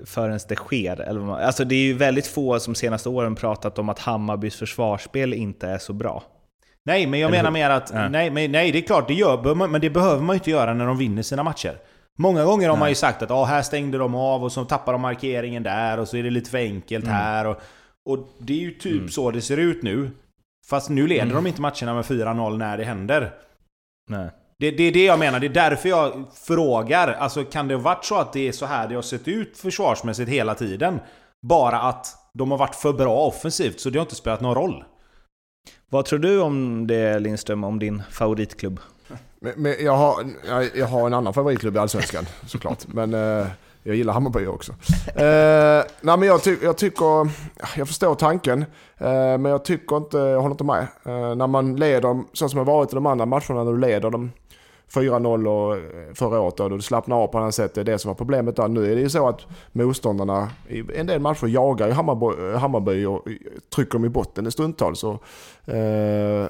[0.05, 1.01] förrän det sker.
[1.01, 3.99] Eller vad man, alltså det är ju väldigt få som senaste åren pratat om att
[3.99, 6.23] Hammarbys försvarsspel inte är så bra.
[6.85, 7.91] Nej, men jag menar mer att...
[7.93, 8.09] Ja.
[8.09, 10.73] Nej, men, nej, det är klart, det gör, men det behöver man ju inte göra
[10.73, 11.77] när de vinner sina matcher.
[12.17, 14.91] Många gånger har man ju sagt att ah, här stängde de av och så tappar
[14.93, 17.15] de markeringen där och så är det lite för enkelt Mm.
[17.15, 17.45] här.
[17.47, 17.57] Och,
[18.09, 20.11] och det är ju typ så det ser ut nu.
[20.69, 21.35] Fast nu leder Mm.
[21.35, 23.31] de inte matcherna med 4-0 när det händer.
[24.09, 24.29] Nej.
[24.59, 27.07] Det, det är det jag menar, det är därför jag frågar.
[27.13, 29.57] Alltså kan det ha varit så att det är så här det har sett ut
[29.57, 30.99] försvarsmässigt hela tiden?
[31.47, 34.83] Bara att de har varit för bra offensivt, så det har inte spelat någon roll.
[35.89, 38.79] Vad tror du om det Lindström, om din favoritklubb?
[39.39, 42.87] Men, men jag, har, jag, jag har en annan favoritklubb i Allsvenskan såklart.
[42.87, 43.47] Men eh,
[43.83, 44.71] jag gillar Hammarby också.
[45.15, 47.29] Eh, nej, men jag, ty, jag tycker,
[47.77, 48.61] jag förstår tanken.
[48.97, 50.87] Eh, men jag tycker inte, jag håller inte med.
[51.05, 53.79] Eh, när man leder, så som det har varit i de andra matcherna, när du
[53.79, 54.31] leder dem
[54.93, 57.73] 4-0 eh, förra året och du slappnar av på annat sätt.
[57.73, 58.67] Det är det som var problemet där.
[58.67, 62.59] Nu är det ju så att motståndarna i en del matcher jagar ju Hammarby, eh,
[62.59, 63.35] Hammarby och eh,
[63.75, 65.03] trycker dem i botten i stundtals.
[65.03, 65.23] Och,
[65.73, 66.47] eh,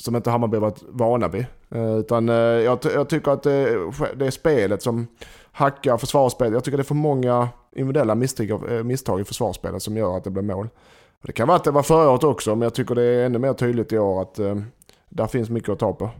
[0.00, 1.46] som inte Hammarby varit vana vid.
[1.70, 3.78] Eh, utan eh, jag, jag tycker att det,
[4.16, 5.06] det är spelet som
[5.52, 6.52] hackar försvarsspelet.
[6.52, 10.30] Jag tycker det är för många individuella misstag, misstag i försvarsspelet som gör att det
[10.30, 10.68] blir mål.
[11.22, 13.38] Det kan vara att det var förra året också, men jag tycker det är ännu
[13.38, 14.56] mer tydligt i år att eh,
[15.08, 16.10] där finns mycket att ta på.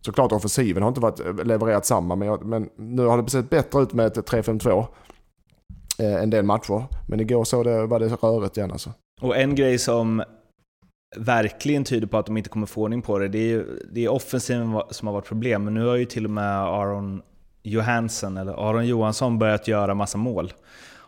[0.00, 3.50] Såklart offensiven har inte varit eh, levererat samma, men, jag, men nu har det sett
[3.50, 4.84] bättre ut med ett 3-5-2
[5.98, 6.84] eh, en del matcher.
[7.08, 8.92] Men igår så det, var det rörigt igen alltså.
[9.20, 10.22] Och en grej som
[11.16, 14.04] verkligen tyder på att de inte kommer få ordning på det, det är, ju- det
[14.04, 15.64] är offensiven som har varit problem.
[15.64, 17.22] Men nu har ju till och med Aron
[17.62, 20.52] Johansson, eller Aron Johansson, börjat göra massa mål.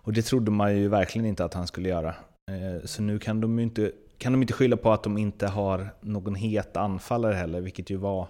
[0.02, 2.08] Och det trodde man ju verkligen inte att han skulle göra.
[2.08, 5.46] Eh, Så nu kan de ju inte, kan de inte skylla på att de inte
[5.46, 8.28] har någon het anfallare heller, vilket ju var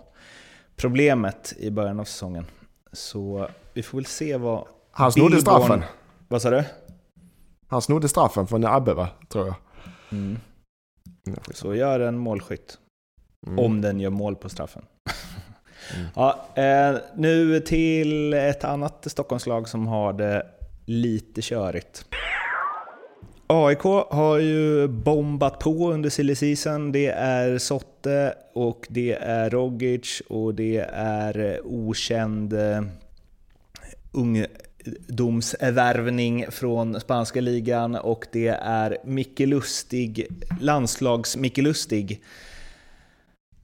[0.81, 2.47] problemet i början av säsongen.
[2.93, 4.67] Så vi får väl se vad...
[4.91, 5.83] Han snodde Billborn- straffen.
[6.29, 6.65] Vad sa du?
[7.67, 9.55] Han snodde straffen från Abbe va, tror jag.
[10.13, 10.39] Mm.
[11.55, 12.79] Så gör en målskytt.
[13.47, 13.59] Mm.
[13.59, 14.83] Om den gör mål på straffen.
[15.95, 16.07] Mm.
[16.15, 20.47] ja, eh, nu till ett annat Stockholmslag som har det
[20.85, 22.05] lite körigt.
[23.53, 26.93] AIK har ju bombat på under silly season.
[26.93, 32.83] Det är Sotte och det är Rogic och det är eh, okänd eh,
[34.13, 40.27] ungdomsvärvning från spanska ligan och det är Micke Lustig,
[40.61, 42.23] landslags-Micke Lustig.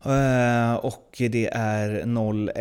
[0.04, 2.52] Eh, och det är 0-1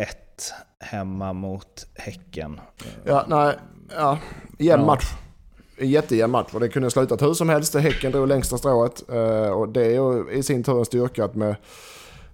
[0.80, 2.60] hemma mot Häcken.
[3.04, 3.54] Ja, nej,
[3.96, 4.18] ja,
[4.58, 4.98] jämn Ja.
[5.78, 7.74] En jättejämn match och det kunde ha slutat hur som helst.
[7.74, 11.34] Häcken drog längsta strået eh, och det är ju i sin tur en styrka att
[11.34, 11.56] med,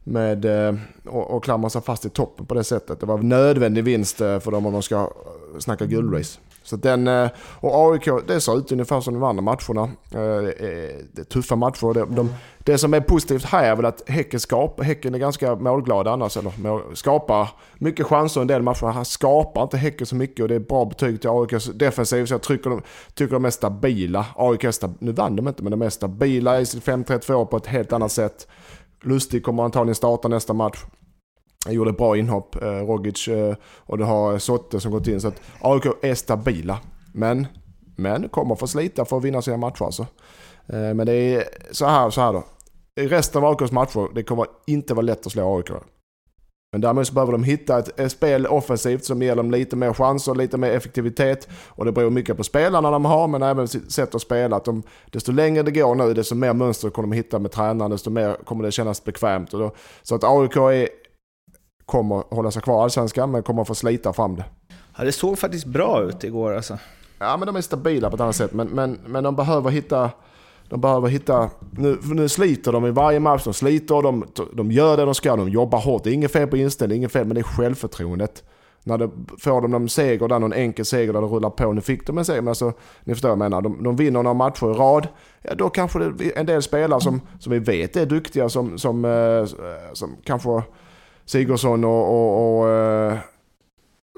[0.05, 0.74] med eh,
[1.05, 3.01] och, och klamra sig fast i toppen på det sättet.
[3.01, 5.11] Det var en nödvändig vinst eh, för dem om de ska
[5.59, 6.38] snacka guldrace.
[6.62, 7.28] Så den, eh,
[7.60, 9.90] och AIK, det ser ut ungefär som de andra matcherna.
[10.10, 10.42] Det är,
[11.12, 11.94] det är tuffa matcher.
[11.94, 15.56] De, de, det som är positivt här är väl att Häcken, skap, häcken är ganska
[15.56, 16.36] målglada annars.
[16.36, 17.48] Eller mål, skapar
[17.78, 18.86] mycket chanser en del matcher.
[18.86, 22.26] Han skapar inte Häcken så mycket och det är bra betyg till AIKs defensiv.
[22.26, 22.82] Så jag tycker de,
[23.14, 24.26] tycker de är stabila.
[24.36, 27.56] AIK är stab, nu vann de inte men de är stabila i sitt 5-3-2 på
[27.56, 28.46] ett helt annat sätt.
[29.04, 30.84] Lustig kommer antagligen starta nästa match.
[31.64, 35.06] Han gjorde ett bra inhopp, eh, Rogic, eh, och du har eh, Sotte som gått
[35.06, 35.20] in.
[35.20, 36.78] Så att AIK är stabila.
[37.12, 37.46] Men,
[37.96, 40.06] men kommer få slita för att vinna sina matcher alltså.
[40.66, 42.44] Eh, men det är så här, så här då.
[43.00, 45.70] I resten av AIKs matcher, det kommer inte vara lätt att slå AIK.
[46.72, 50.34] Men däremot så behöver de hitta ett, spel offensivt som ger dem lite mer chanser,
[50.34, 51.48] lite mer effektivitet.
[51.68, 54.56] Och det beror mycket på spelarna de har, men även sätt att spela.
[54.56, 57.90] Att de, desto längre det går nu, desto mer mönster kommer de hitta med tränaren,
[57.90, 59.54] desto mer kommer det kännas bekvämt.
[59.54, 60.88] Och då, så att AIK är,
[61.87, 64.45] kommer hålla sig kvar i Allsvenskan, men kommer få slita fram det.
[64.99, 66.78] Ja, det såg faktiskt bra ut igår alltså.
[67.18, 68.53] Ja, men de är stabila på ett annat sätt.
[68.53, 70.11] Men, men, men de behöver hitta...
[70.68, 71.51] De behöver hitta...
[71.70, 73.45] Nu, nu sliter de i varje match.
[73.45, 76.05] De sliter, de, de gör det de ska, de jobbar hårt.
[76.05, 78.45] Det är inget fel på inställning, inget fel, men det är självförtroendet.
[78.85, 81.72] när det får de någon seger, där någon enkel seger där det rullar på.
[81.72, 82.72] Nu fick de en seger, men alltså,
[83.05, 83.62] ni förstår vad jag menar.
[83.62, 85.09] De, de vinner några matcher i rad.
[85.43, 88.78] Ja, då kanske det är en del spelare som, som vi vet är duktiga, som,
[88.78, 89.45] som, eh,
[89.93, 90.62] som kanske
[91.24, 93.18] Sigurdsson och, och, och eh,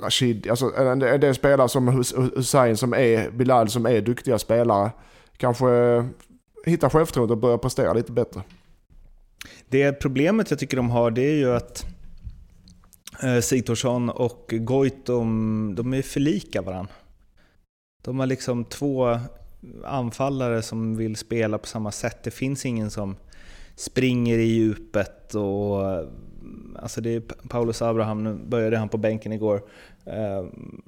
[0.02, 1.88] Rashid, alltså en, en del spelare som
[2.36, 4.90] Hussein, som är Bilal, som är duktiga spelare.
[5.36, 6.04] Kanske eh,
[6.64, 8.42] hitta självförtroendet och börja prestera lite bättre.
[9.68, 11.86] Det problemet jag tycker de har det är ju att
[13.22, 16.92] eh, Sigthorsson och Goitom, de är för lika varandra.
[18.04, 19.18] De har liksom två
[19.84, 22.22] anfallare som vill spela på samma sätt.
[22.22, 23.16] Det finns ingen som
[23.76, 26.04] springer i djupet och
[26.78, 29.62] alltså det är Paulus Abraham, nu började han på bänken igår.
[30.06, 30.82] Ehm,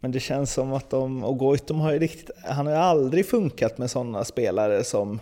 [0.00, 3.26] men det känns som att de, och Goitom har ju riktigt, han har ju aldrig
[3.26, 5.20] funkat med sådana spelare som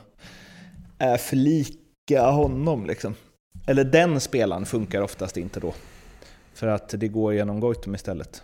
[0.99, 3.15] är för lika honom liksom.
[3.67, 5.75] Eller den spelaren funkar oftast inte då.
[6.55, 8.43] För att det går genom Goitom istället.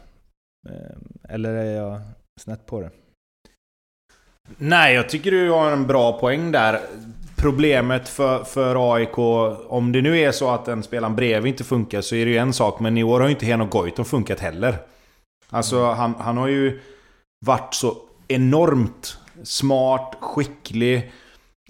[0.68, 2.00] Ehm, eller är jag
[2.40, 2.90] snett på det?
[4.58, 6.80] Nej, jag tycker du har en bra poäng där.
[7.38, 9.18] Problemet för, för AIK,
[9.68, 12.38] om det nu är så att den spelaren bredvid inte funkar så är det ju
[12.38, 12.80] en sak.
[12.80, 14.78] Men i år har ju inte Henok Goitom funkat heller.
[15.50, 16.80] Alltså han, han har ju
[17.46, 17.96] varit så
[18.28, 21.12] enormt smart, skicklig.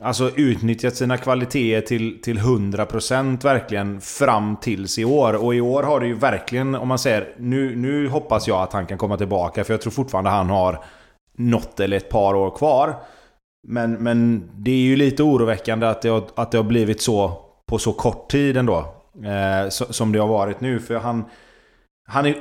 [0.00, 5.44] Alltså utnyttjat sina kvaliteter till, till 100% verkligen fram tills i år.
[5.44, 8.72] Och i år har det ju verkligen, om man säger, nu, nu hoppas jag att
[8.72, 9.64] han kan komma tillbaka.
[9.64, 10.84] För jag tror fortfarande han har
[11.36, 12.96] något eller ett par år kvar.
[13.70, 17.32] Men, men det är ju lite oroväckande att det har, att det har blivit så
[17.66, 18.78] på så kort tid ändå.
[19.24, 20.80] Eh, så, som det har varit nu.
[20.80, 21.24] För han...
[22.10, 22.34] Han är,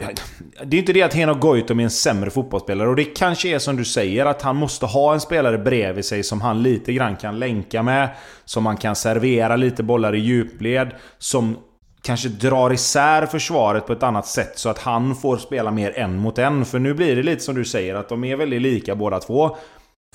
[0.65, 3.59] det är inte det att Henok Goitom är en sämre fotbollsspelare och det kanske är
[3.59, 7.15] som du säger att han måste ha en spelare bredvid sig som han lite grann
[7.15, 8.09] kan länka med.
[8.45, 10.91] Som man kan servera lite bollar i djupled.
[11.17, 11.57] Som
[12.01, 16.17] kanske drar isär försvaret på ett annat sätt så att han får spela mer en
[16.17, 16.65] mot en.
[16.65, 19.57] För nu blir det lite som du säger att de är väldigt lika båda två.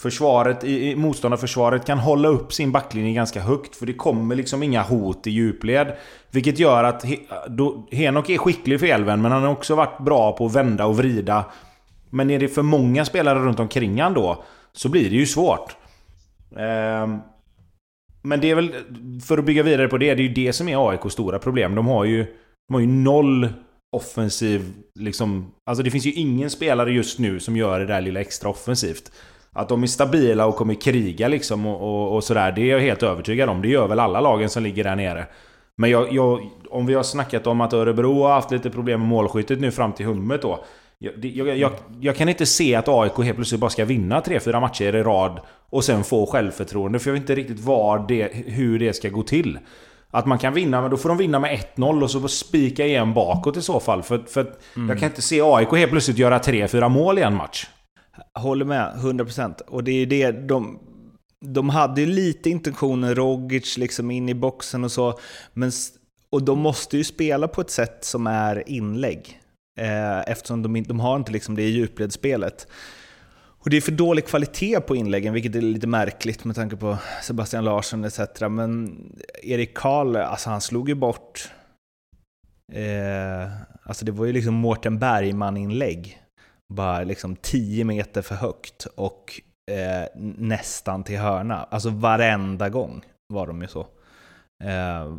[0.01, 4.83] Försvaret, i, motståndarförsvaret kan hålla upp sin backlinje ganska högt för det kommer liksom inga
[4.83, 5.97] hot i djupled.
[6.31, 7.17] Vilket gör att He,
[7.49, 10.87] då, Henok är skicklig för elven men han har också varit bra på att vända
[10.87, 11.45] och vrida.
[12.11, 15.77] Men är det för många spelare runt omkring han då så blir det ju svårt.
[16.57, 17.19] Ehm,
[18.23, 18.75] men det är väl,
[19.25, 21.75] för att bygga vidare på det, det är ju det som är AIKs stora problem.
[21.75, 22.27] De har ju,
[22.69, 23.49] de har ju noll
[23.97, 25.53] offensiv, liksom...
[25.67, 29.13] Alltså det finns ju ingen spelare just nu som gör det där lilla extra offensivt.
[29.55, 32.81] Att de är stabila och kommer kriga liksom och, och, och sådär, det är jag
[32.81, 33.63] helt övertygad om.
[33.63, 35.27] Det gör väl alla lagen som ligger där nere.
[35.77, 39.09] Men jag, jag, om vi har snackat om att Örebro har haft lite problem med
[39.09, 40.65] målskyttet nu fram till hummet då.
[40.99, 44.95] Jag, jag, jag, kan inte se att AIK helt plötsligt bara ska vinna 3-4 matcher
[44.95, 45.41] i rad
[45.71, 46.99] och sen få självförtroende.
[46.99, 49.59] För jag vet inte riktigt var det, hur det ska gå till.
[50.11, 53.15] Att man kan vinna, men då får de vinna med 1-0 och så spika igen
[53.15, 54.03] bakåt i så fall.
[54.03, 57.35] För, för att jag kan inte se AIK helt plötsligt göra 3-4 mål i en
[57.35, 57.67] match.
[58.35, 59.61] Håller med, 100%.
[59.61, 60.79] Och det är ju det de...
[61.45, 65.19] De hade ju lite intentioner, Rogic liksom in i boxen och så.
[65.53, 65.71] Men,
[66.31, 69.41] och de måste ju spela på ett sätt som är inlägg.
[69.79, 72.67] Eh, eftersom de, de har inte liksom det i djupledsspelet.
[73.65, 76.99] Och det är för dålig kvalitet på inläggen, vilket är lite märkligt med tanke på
[77.23, 78.21] Sebastian Larsson etc.
[78.51, 78.99] Men
[79.43, 81.51] Erik Karl, alltså han slog ju bort...
[82.73, 83.51] Eh,
[83.83, 86.22] alltså det var ju liksom Mårten Bergman-inlägg.
[86.75, 91.67] Bara liksom 10 meter för högt och eh, nästan till hörna.
[91.71, 93.87] Alltså varenda gång var de ju så.
[94.65, 95.17] Eh,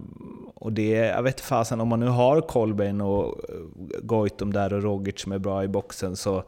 [0.56, 3.56] och det, jag vet fasen, om man nu har Kolbeinn och eh,
[4.02, 6.44] Goitom där och Rogic som är bra i boxen så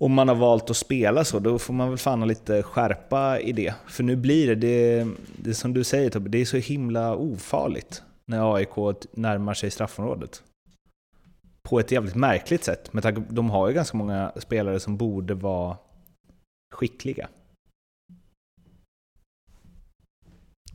[0.00, 3.40] om man har valt att spela så, då får man väl fan ha lite skärpa
[3.40, 3.74] i det.
[3.86, 5.06] För nu blir det, det,
[5.36, 8.76] det är som du säger Tobbe, det är så himla ofarligt när AIK
[9.12, 10.42] närmar sig straffområdet.
[11.68, 15.76] På ett jävligt märkligt sätt, på de har ju ganska många spelare som borde vara
[16.74, 17.28] skickliga.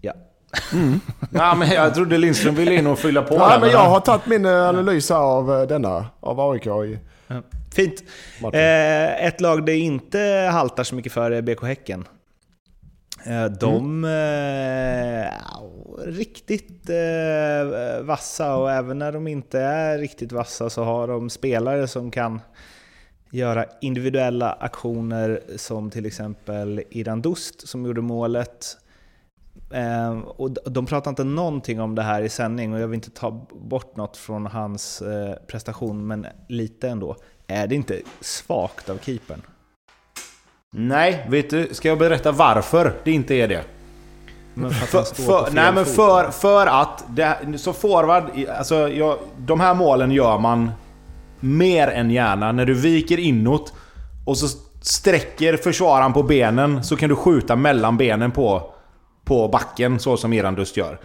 [0.01, 0.13] Ja.
[1.31, 4.25] Ja, men jag trodde Lindström ville in och fylla på Ja, men jag har tagit
[4.25, 6.99] min eh, analys av eh, denna, av AIK i
[7.75, 8.03] Fint.
[8.53, 12.07] Eh, ett lag det inte haltar så mycket för är BK Häcken.
[13.25, 15.31] Eh, de eh, de är
[16.05, 21.87] riktigt eh, vassa och även när de inte är riktigt vassa så har de spelare
[21.87, 22.41] som kan
[23.31, 28.77] göra individuella aktioner som till exempel Iran Dust som gjorde målet.
[29.71, 33.11] Eh, och de pratar inte någonting om det här i sändning och jag vill inte
[33.11, 37.15] ta bort något från hans eh, prestation, men lite ändå.
[37.47, 39.41] Är det inte svagt av keepern?
[40.75, 41.69] Nej, vet du?
[41.71, 43.63] Ska jag berätta varför det inte är det?
[44.53, 47.03] Men för För, för, nej men för, för att...
[47.09, 48.23] Det, så forward...
[48.57, 50.71] Alltså, jag, de här målen gör man
[51.39, 53.73] mer än gärna när du viker inåt
[54.25, 54.47] och så
[54.81, 58.73] sträcker försvararen på benen så kan du skjuta mellan benen på,
[59.25, 60.99] på backen så som Irandust gör.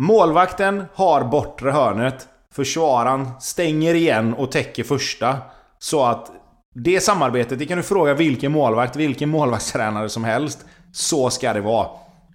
[0.00, 2.28] Målvakten har bortre hörnet.
[2.52, 5.36] Försvararen stänger igen och täcker första.
[5.78, 6.30] Så att
[6.78, 10.64] det samarbetet, det kan du fråga vilken målvakt, vilken målvaktstränare som helst.
[10.92, 11.88] Så ska det vara.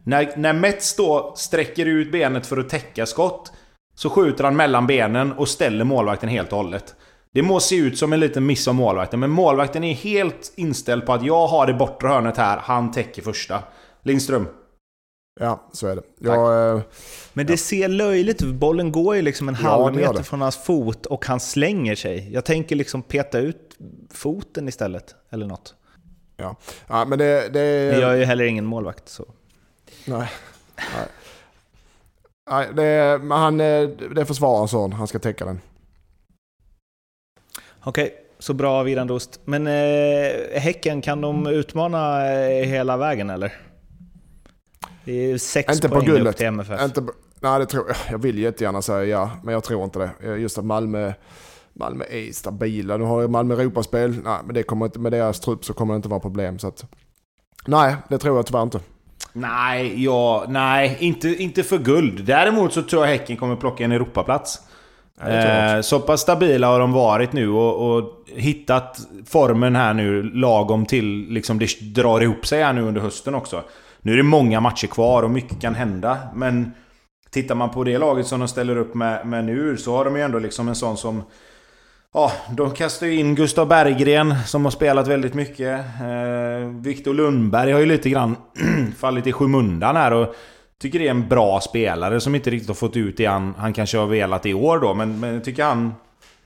[0.03, 3.51] När, när Mets då sträcker ut benet för att täcka skott
[3.95, 6.95] så skjuter han mellan benen och ställer målvakten helt och hållet.
[7.33, 11.05] Det må se ut som en liten miss av målvakten, men målvakten är helt inställd
[11.05, 13.59] på att jag har det bortre hörnet här, han täcker första.
[14.03, 14.47] Lindström.
[15.39, 16.01] Ja, så är det.
[16.19, 16.81] Jag, eh,
[17.33, 18.53] Men det ser löjligt ut.
[18.55, 22.33] Bollen går ju liksom en Ja, halv meter från hans fot och han slänger sig.
[22.33, 23.77] Jag tänker liksom peta ut
[24.09, 25.75] foten istället, eller något.
[26.37, 26.55] ja.
[26.87, 27.49] ja, men det...
[27.49, 29.09] det Men jag är ju heller ingen målvakt.
[29.09, 29.25] Så.
[30.05, 30.29] Nej.
[30.77, 31.07] Nej.
[32.49, 34.93] Nej, det, han, eh, det är försvararens son.
[34.93, 35.61] Han ska täcka den.
[37.83, 39.39] Okej, så bra av Irandost.
[39.45, 43.53] Men eh, Häcken, kan de utmana eh, hela vägen eller?
[45.05, 46.37] Det är sex Inte på poäng upp guldet.
[46.37, 46.81] till MFF.
[46.81, 47.03] Inte,
[47.39, 47.97] nej, det tror jag.
[48.09, 50.37] Jag vill jättegärna säga ja, men jag tror inte det.
[50.37, 51.13] Just att Malmö,
[51.73, 52.97] Malmö är stabila.
[52.97, 54.09] Nu har ju Malmö Europaspel.
[54.23, 56.59] Nej, men det kommer inte, med deras trupp så kommer det inte vara problem.
[56.59, 56.85] Så att,
[57.65, 58.79] nej, det tror jag tyvärr inte.
[59.33, 62.25] Nej, ja, nej inte, inte för guld.
[62.25, 64.59] Däremot så tror jag Häcken kommer plocka en Europaplats.
[65.21, 70.85] Eh, så pass stabila har de varit nu och, och hittat formen här nu lagom
[70.85, 73.63] till liksom det drar ihop sig här nu under hösten också.
[74.01, 76.17] Nu är det många matcher kvar och mycket kan hända.
[76.35, 76.71] Men
[77.29, 80.15] tittar man på det laget som de ställer upp med, med nu så har de
[80.15, 81.23] ju ändå liksom en sån som...
[82.13, 85.79] Ja, de kastar ju in Gustav Berggren som har spelat väldigt mycket.
[85.79, 88.35] Eh, Viktor Lundberg har ju lite grann
[88.97, 90.35] fallit i skymundan här och
[90.81, 93.73] tycker det är en bra spelare som inte riktigt har fått ut det han, han
[93.73, 94.93] kanske har velat i år då.
[94.93, 95.93] Men, men jag tycker han...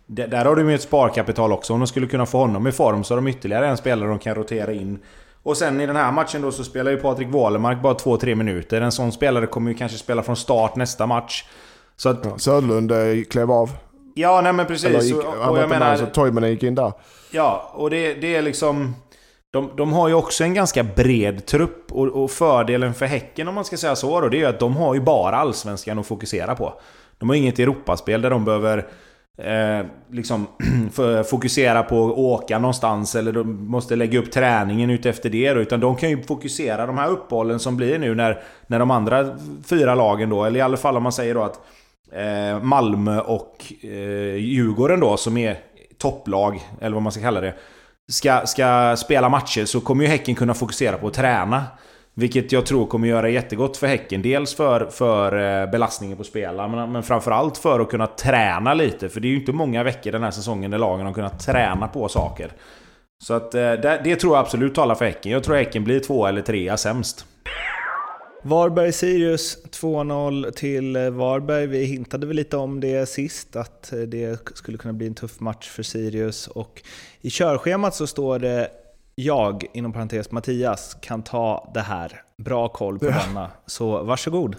[0.07, 1.73] Där har de ju ett sparkapital också.
[1.73, 4.19] Om de skulle kunna få honom i form så har de ytterligare en spelare de
[4.19, 4.99] kan rotera in.
[5.45, 8.81] Och sen i den här matchen då så spelar ju Patrik Wålemark bara 2-3 minuter.
[8.81, 11.45] En sån spelare kommer ju kanske spela från start nästa match.
[11.95, 12.25] Så att...
[12.25, 13.69] Ja, Söderlund eh, klev av.
[14.13, 15.03] Ja, nej men Eller precis.
[15.03, 15.95] gick, Och, han och var jag inte med, menar...
[15.97, 16.91] så Toivonen gick in där.
[17.31, 18.95] Ja, och det, det är liksom...
[19.51, 23.55] De, de har ju också en ganska bred trupp och, och fördelen för Häcken om
[23.55, 26.07] man ska säga så då, det är ju att de har ju bara Allsvenskan att
[26.07, 26.73] fokusera på.
[27.17, 28.87] De har inget Europaspel där de behöver
[29.37, 30.47] eh, liksom
[31.29, 35.61] fokusera på att åka någonstans eller de måste lägga upp träningen ut efter det då,
[35.61, 39.37] utan de kan ju fokusera de här uppehållen som blir nu när, när de andra
[39.65, 41.59] fyra lagen då, eller i alla fall om man säger då att
[42.11, 45.57] eh, Malmö och eh, Djurgården då som är
[45.97, 47.53] topplag, eller vad man ska kalla det,
[48.07, 51.63] ska, ska spela matcher så kommer ju Häcken kunna fokusera på att träna.
[52.17, 54.21] Vilket jag tror kommer göra jättegott för Häcken.
[54.21, 59.09] Dels för, för eh, belastningen på spelarna, men, men framförallt för att kunna träna lite.
[59.09, 61.87] För det är ju inte många veckor den här säsongen där lagen har kunnat träna
[61.87, 62.51] på saker.
[63.23, 65.31] Så att eh, det, det tror jag absolut talar för Häcken.
[65.31, 67.25] Jag tror Häcken blir två eller trea sämst.
[68.43, 71.67] Varberg-Sirius 2-0 till Varberg.
[71.67, 75.39] Vi hintade väl lite om det sist, att eh, det skulle kunna bli en tuff
[75.39, 76.47] match för Sirius.
[76.47, 76.81] Och
[77.21, 78.69] I körschemat så står det
[79.15, 82.21] jag, inom parentes Mattias, kan ta det här.
[82.37, 83.51] Bra koll på denna.
[83.65, 84.55] Så varsågod.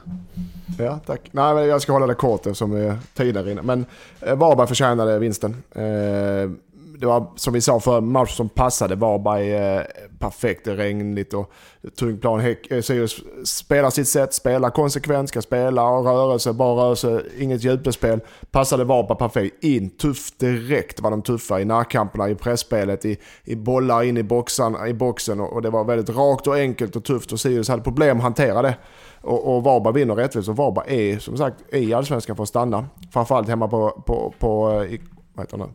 [0.78, 1.20] Ja, tack.
[1.32, 3.62] Nej, men jag ska hålla det kort eftersom eh, tiden rinner.
[3.62, 3.86] Men
[4.20, 5.62] eh, Varberg förtjänade vinsten.
[5.74, 6.50] Eh,
[6.98, 9.82] det var som vi sa för match som passade Varberg eh,
[10.18, 10.64] perfekt.
[10.64, 11.52] Det är regnigt och
[11.98, 12.40] tung plan.
[12.40, 17.64] Häck- eh, Sirius spelar sitt sätt, spelar konsekvent, ska spela och rörelse, bra rörelse, inget
[17.64, 18.20] djupespel.
[18.50, 19.64] Passade Varberg perfekt.
[19.64, 24.22] In tufft direkt var de tuffa i närkamperna, i pressspelet, i, i bollar in i,
[24.22, 27.68] boxan, i boxen och, och det var väldigt rakt och enkelt och tufft och Sirius
[27.68, 28.76] hade problem att hantera det.
[29.20, 32.86] Och, och Varberg vinner rättvist och Varberg är som sagt i Allsvenskan för att stanna.
[33.12, 35.00] Framförallt hemma på, på, på eh, i,
[35.34, 35.68] vad heter det?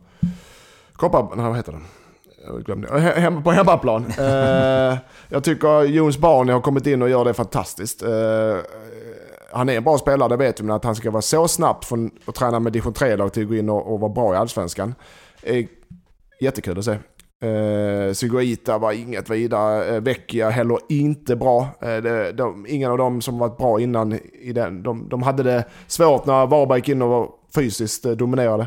[1.02, 1.36] Koppar...
[1.36, 1.84] Nej, vad heter den?
[2.46, 2.88] Jag glömde.
[2.88, 4.06] He- Hem, på hemmaplan.
[4.18, 4.98] eh,
[5.28, 8.02] jag tycker Jons Barney har kommit in och gör det fantastiskt.
[8.02, 8.56] Eh,
[9.52, 11.84] han är en bra spelare, det vet vi, men att han ska vara så snabbt
[11.84, 14.36] från att träna med division 3-lag till att gå in och, och vara bra i
[14.36, 14.94] Allsvenskan.
[15.42, 15.66] är
[16.40, 16.98] jättekul att se.
[17.48, 19.94] Eh, Siguita var inget vidare.
[19.94, 21.68] Eh, Vecchia heller inte bra.
[21.80, 24.82] Eh, det, de, ingen av dem som varit bra innan i den.
[24.82, 28.66] De, de hade det svårt när Varberg gick in och var fysiskt eh, dominerade.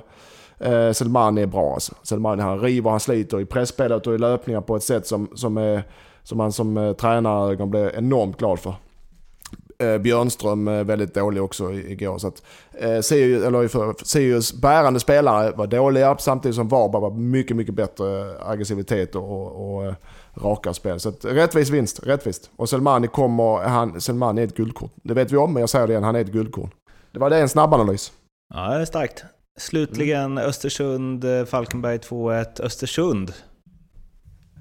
[0.59, 1.95] Eh, Selmani är bra alltså.
[2.03, 5.57] Selmani han river, han sliter i pressspelet och i löpningar på ett sätt som, som,
[5.57, 5.83] är,
[6.23, 8.75] som man som eh, tränare blir enormt glad för.
[9.79, 12.17] Eh, Björnström eh, väldigt dålig också igår.
[12.17, 17.11] Så att, eh, Sirius, eller för, Sirius bärande spelare var dåliga samtidigt som Varberg var
[17.11, 19.93] mycket, mycket bättre aggressivitet och, och, och eh,
[20.35, 20.99] raka spel.
[20.99, 22.49] Så att, rättvis vinst, rättvist.
[22.55, 24.91] Och Selmani kommer, han, Selmani är ett guldkort.
[25.03, 26.69] Det vet vi om, men jag säger det igen, han är ett guldkorn.
[27.11, 28.11] Det var det en snabb analys.
[28.53, 29.25] Ja, det är starkt.
[29.59, 32.61] Slutligen Östersund, eh, Falkenberg 2-1.
[32.61, 33.33] Östersund.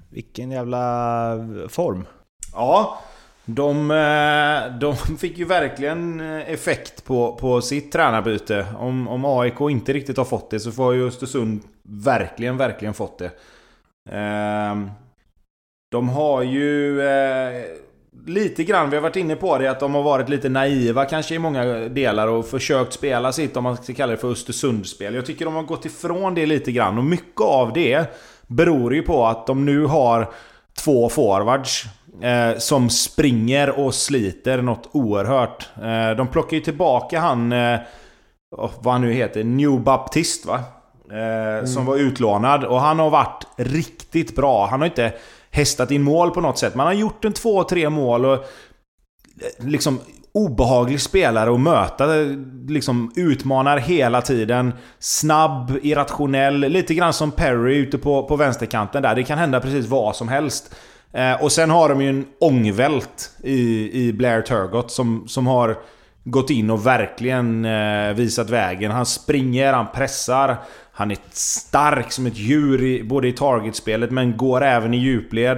[0.09, 2.05] Vilken jävla eh, form.
[2.53, 2.99] Ja,
[3.45, 8.65] de, eh, de fick ju verkligen effekt på, på sitt tränarbyte.
[8.79, 13.17] Om, om AIK inte riktigt har fått det så får ju Östersund verkligen, verkligen fått
[13.17, 13.31] det.
[14.09, 14.89] Ehm,
[15.91, 17.01] de har ju
[18.25, 21.35] lite grann, vi har varit inne på det, att de har varit lite naiva kanske
[21.35, 25.15] i många delar och försökt spela sitt, om man ska kalla det för Östersundsspel.
[25.15, 28.15] Jag tycker de har gått ifrån det lite grann och mycket av det
[28.47, 30.31] beror ju på att de nu har
[30.77, 31.85] två forwards
[32.21, 35.69] eh, som springer och sliter något oerhört.
[35.75, 37.79] Eh, de plockar ju tillbaka han, eh,
[38.79, 40.59] vad han nu heter, New Baptist va?
[41.11, 41.67] Mm.
[41.67, 44.67] Som var utlånad och han har varit riktigt bra.
[44.67, 45.13] Han har inte
[45.55, 46.75] hästat in mål på något sätt.
[46.75, 48.39] Man har gjort en två, tre mål och eh,
[49.67, 49.99] liksom
[50.33, 52.21] obehaglig spelare att möta.
[52.21, 52.27] Eh,
[52.67, 54.73] liksom utmanar hela tiden.
[54.99, 56.59] Snabb, irrationell.
[56.59, 59.15] Lite grann som Perry ute på, på vänsterkanten där.
[59.15, 60.75] Det kan hända precis vad som helst.
[61.13, 65.77] Eh, och sen har de ju en ångvält i, i Blair Turgott som, som har
[66.23, 68.91] gått in och verkligen eh, visat vägen.
[68.91, 70.57] Han springer, han pressar.
[70.97, 75.57] Han är stark som ett djur i, både i targetspelet men går även i djupled.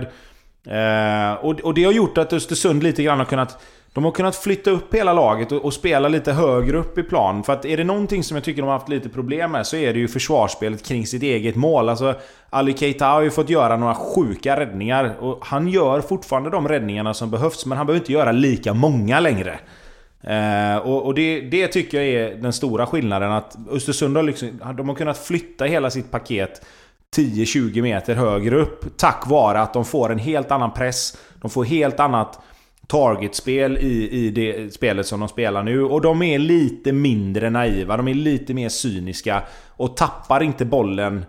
[0.68, 3.64] Eh, och, och, det har gjort att Östersund lite grann har kunnat...
[3.94, 7.44] De har kunnat flytta upp hela laget och, och, spela lite högre upp i plan.
[7.44, 9.76] För att är det någonting som jag tycker de har haft lite problem med så
[9.76, 11.90] är det ju försvarsspelet kring sitt eget mål.
[11.90, 12.16] Alltså,
[12.50, 15.16] Ali Keita har ju fått göra några sjuka räddningar.
[15.20, 19.20] Och han gör fortfarande de räddningarna som behövs, men han behöver inte göra lika många
[19.20, 19.60] längre.
[20.24, 23.32] Eh, och, och det, det, tycker jag är den stora skillnaden.
[23.32, 26.66] Att Östersund har, liksom, de har kunnat flytta hela sitt paket
[27.16, 28.98] 10-20 meter högre upp.
[28.98, 31.18] Tack vare att de får en helt annan press.
[31.42, 32.40] De får helt annat
[32.88, 35.84] targetspel i, i det spelet som de spelar nu.
[35.84, 37.98] Och de är lite mindre naiva.
[37.98, 39.44] De är lite mer cyniska.
[39.68, 41.26] Och tappar inte bollen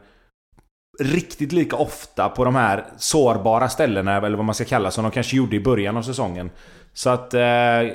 [0.98, 5.10] riktigt lika ofta på de här sårbara ställena, eller vad man ska kalla som de
[5.10, 6.50] kanske gjorde i början av säsongen.
[6.98, 7.40] Så att, eh,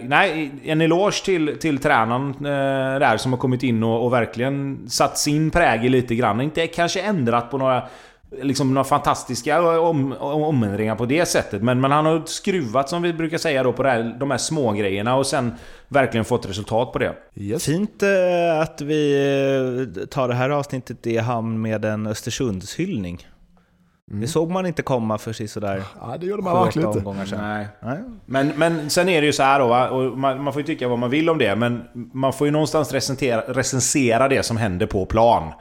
[0.04, 4.86] nej, en eloge till, till tränaren eh, där som har kommit in och, och, verkligen
[4.90, 6.42] satt sin prägel lite grann.
[6.42, 7.84] Inte kanske ändrat på några,
[8.42, 11.64] liksom, några fantastiska om, omändringar på det sättet.
[11.64, 14.72] Men, men han har skruvat, som vi brukar säga, då, på här, de här små
[14.72, 15.54] grejerna och sen
[15.88, 17.14] verkligen fått resultat på det.
[17.36, 17.66] Yes.
[17.66, 23.28] Fint eh, att vi tar det här avsnittet i hamn med en Östersundshyllning.
[24.12, 24.22] Mm.
[24.22, 27.26] Det såg man inte komma för sådär Ja, det gjorde man verkligen inte.
[27.26, 27.40] Sedan.
[27.42, 27.68] Nej.
[27.80, 27.98] Nej.
[28.26, 29.90] Men, men sen är det ju så här då, va?
[29.90, 32.52] och man, man, får ju tycka vad man vill om det, men man får ju
[32.52, 32.94] någonstans
[33.48, 35.52] recensera det som händer på plan.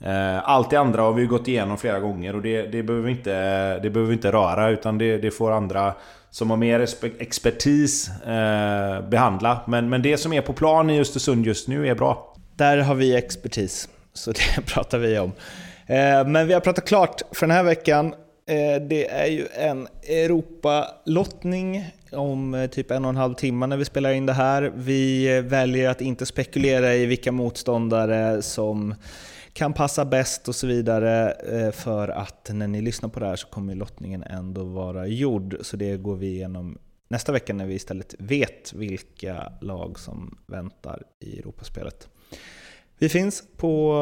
[0.00, 3.06] Eh, allt det andra har vi ju gått igenom flera gånger och det, det, behöver,
[3.06, 5.94] vi inte, det behöver vi inte röra, utan det, det får andra
[6.30, 6.86] som har mer
[7.18, 9.60] expertis eh, behandla.
[9.66, 12.34] Men, men det som är på plan i Östersund just nu är bra.
[12.56, 15.32] Där har vi expertis, så det pratar vi om.
[15.86, 18.14] Eh, men vi har pratat klart för den här veckan.
[18.46, 23.76] Eh, det är ju en Europalottning om eh, typ en och en halv timme när
[23.76, 24.72] vi spelar in det här.
[24.74, 28.94] Vi väljer att inte spekulera i vilka motståndare som
[29.52, 31.34] kan passa bäst och så vidare
[31.72, 35.56] för att när ni lyssnar på det här så kommer lottningen ändå vara gjord.
[35.60, 36.78] Så det går vi igenom
[37.08, 42.08] nästa vecka när vi istället vet vilka lag som väntar i Europaspelet.
[42.98, 43.92] Vi finns på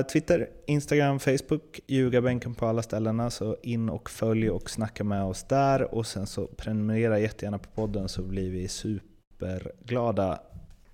[0.00, 3.30] eh, Twitter, Instagram, Facebook, Ljugarbänken på alla ställena.
[3.30, 5.94] Så in och följ och snacka med oss där.
[5.94, 10.40] Och sen så prenumerera jättegärna på podden så blir vi superglada.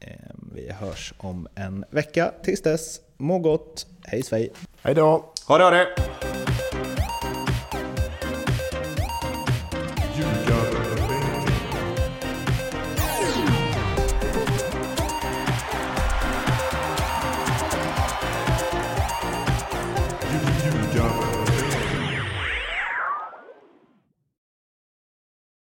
[0.00, 2.32] Ehm, vi hörs om en vecka.
[2.42, 3.86] Tills dess, må gott.
[4.05, 4.53] Hej svej!
[4.82, 5.32] Hej då!
[5.47, 5.86] Ha det, ha det!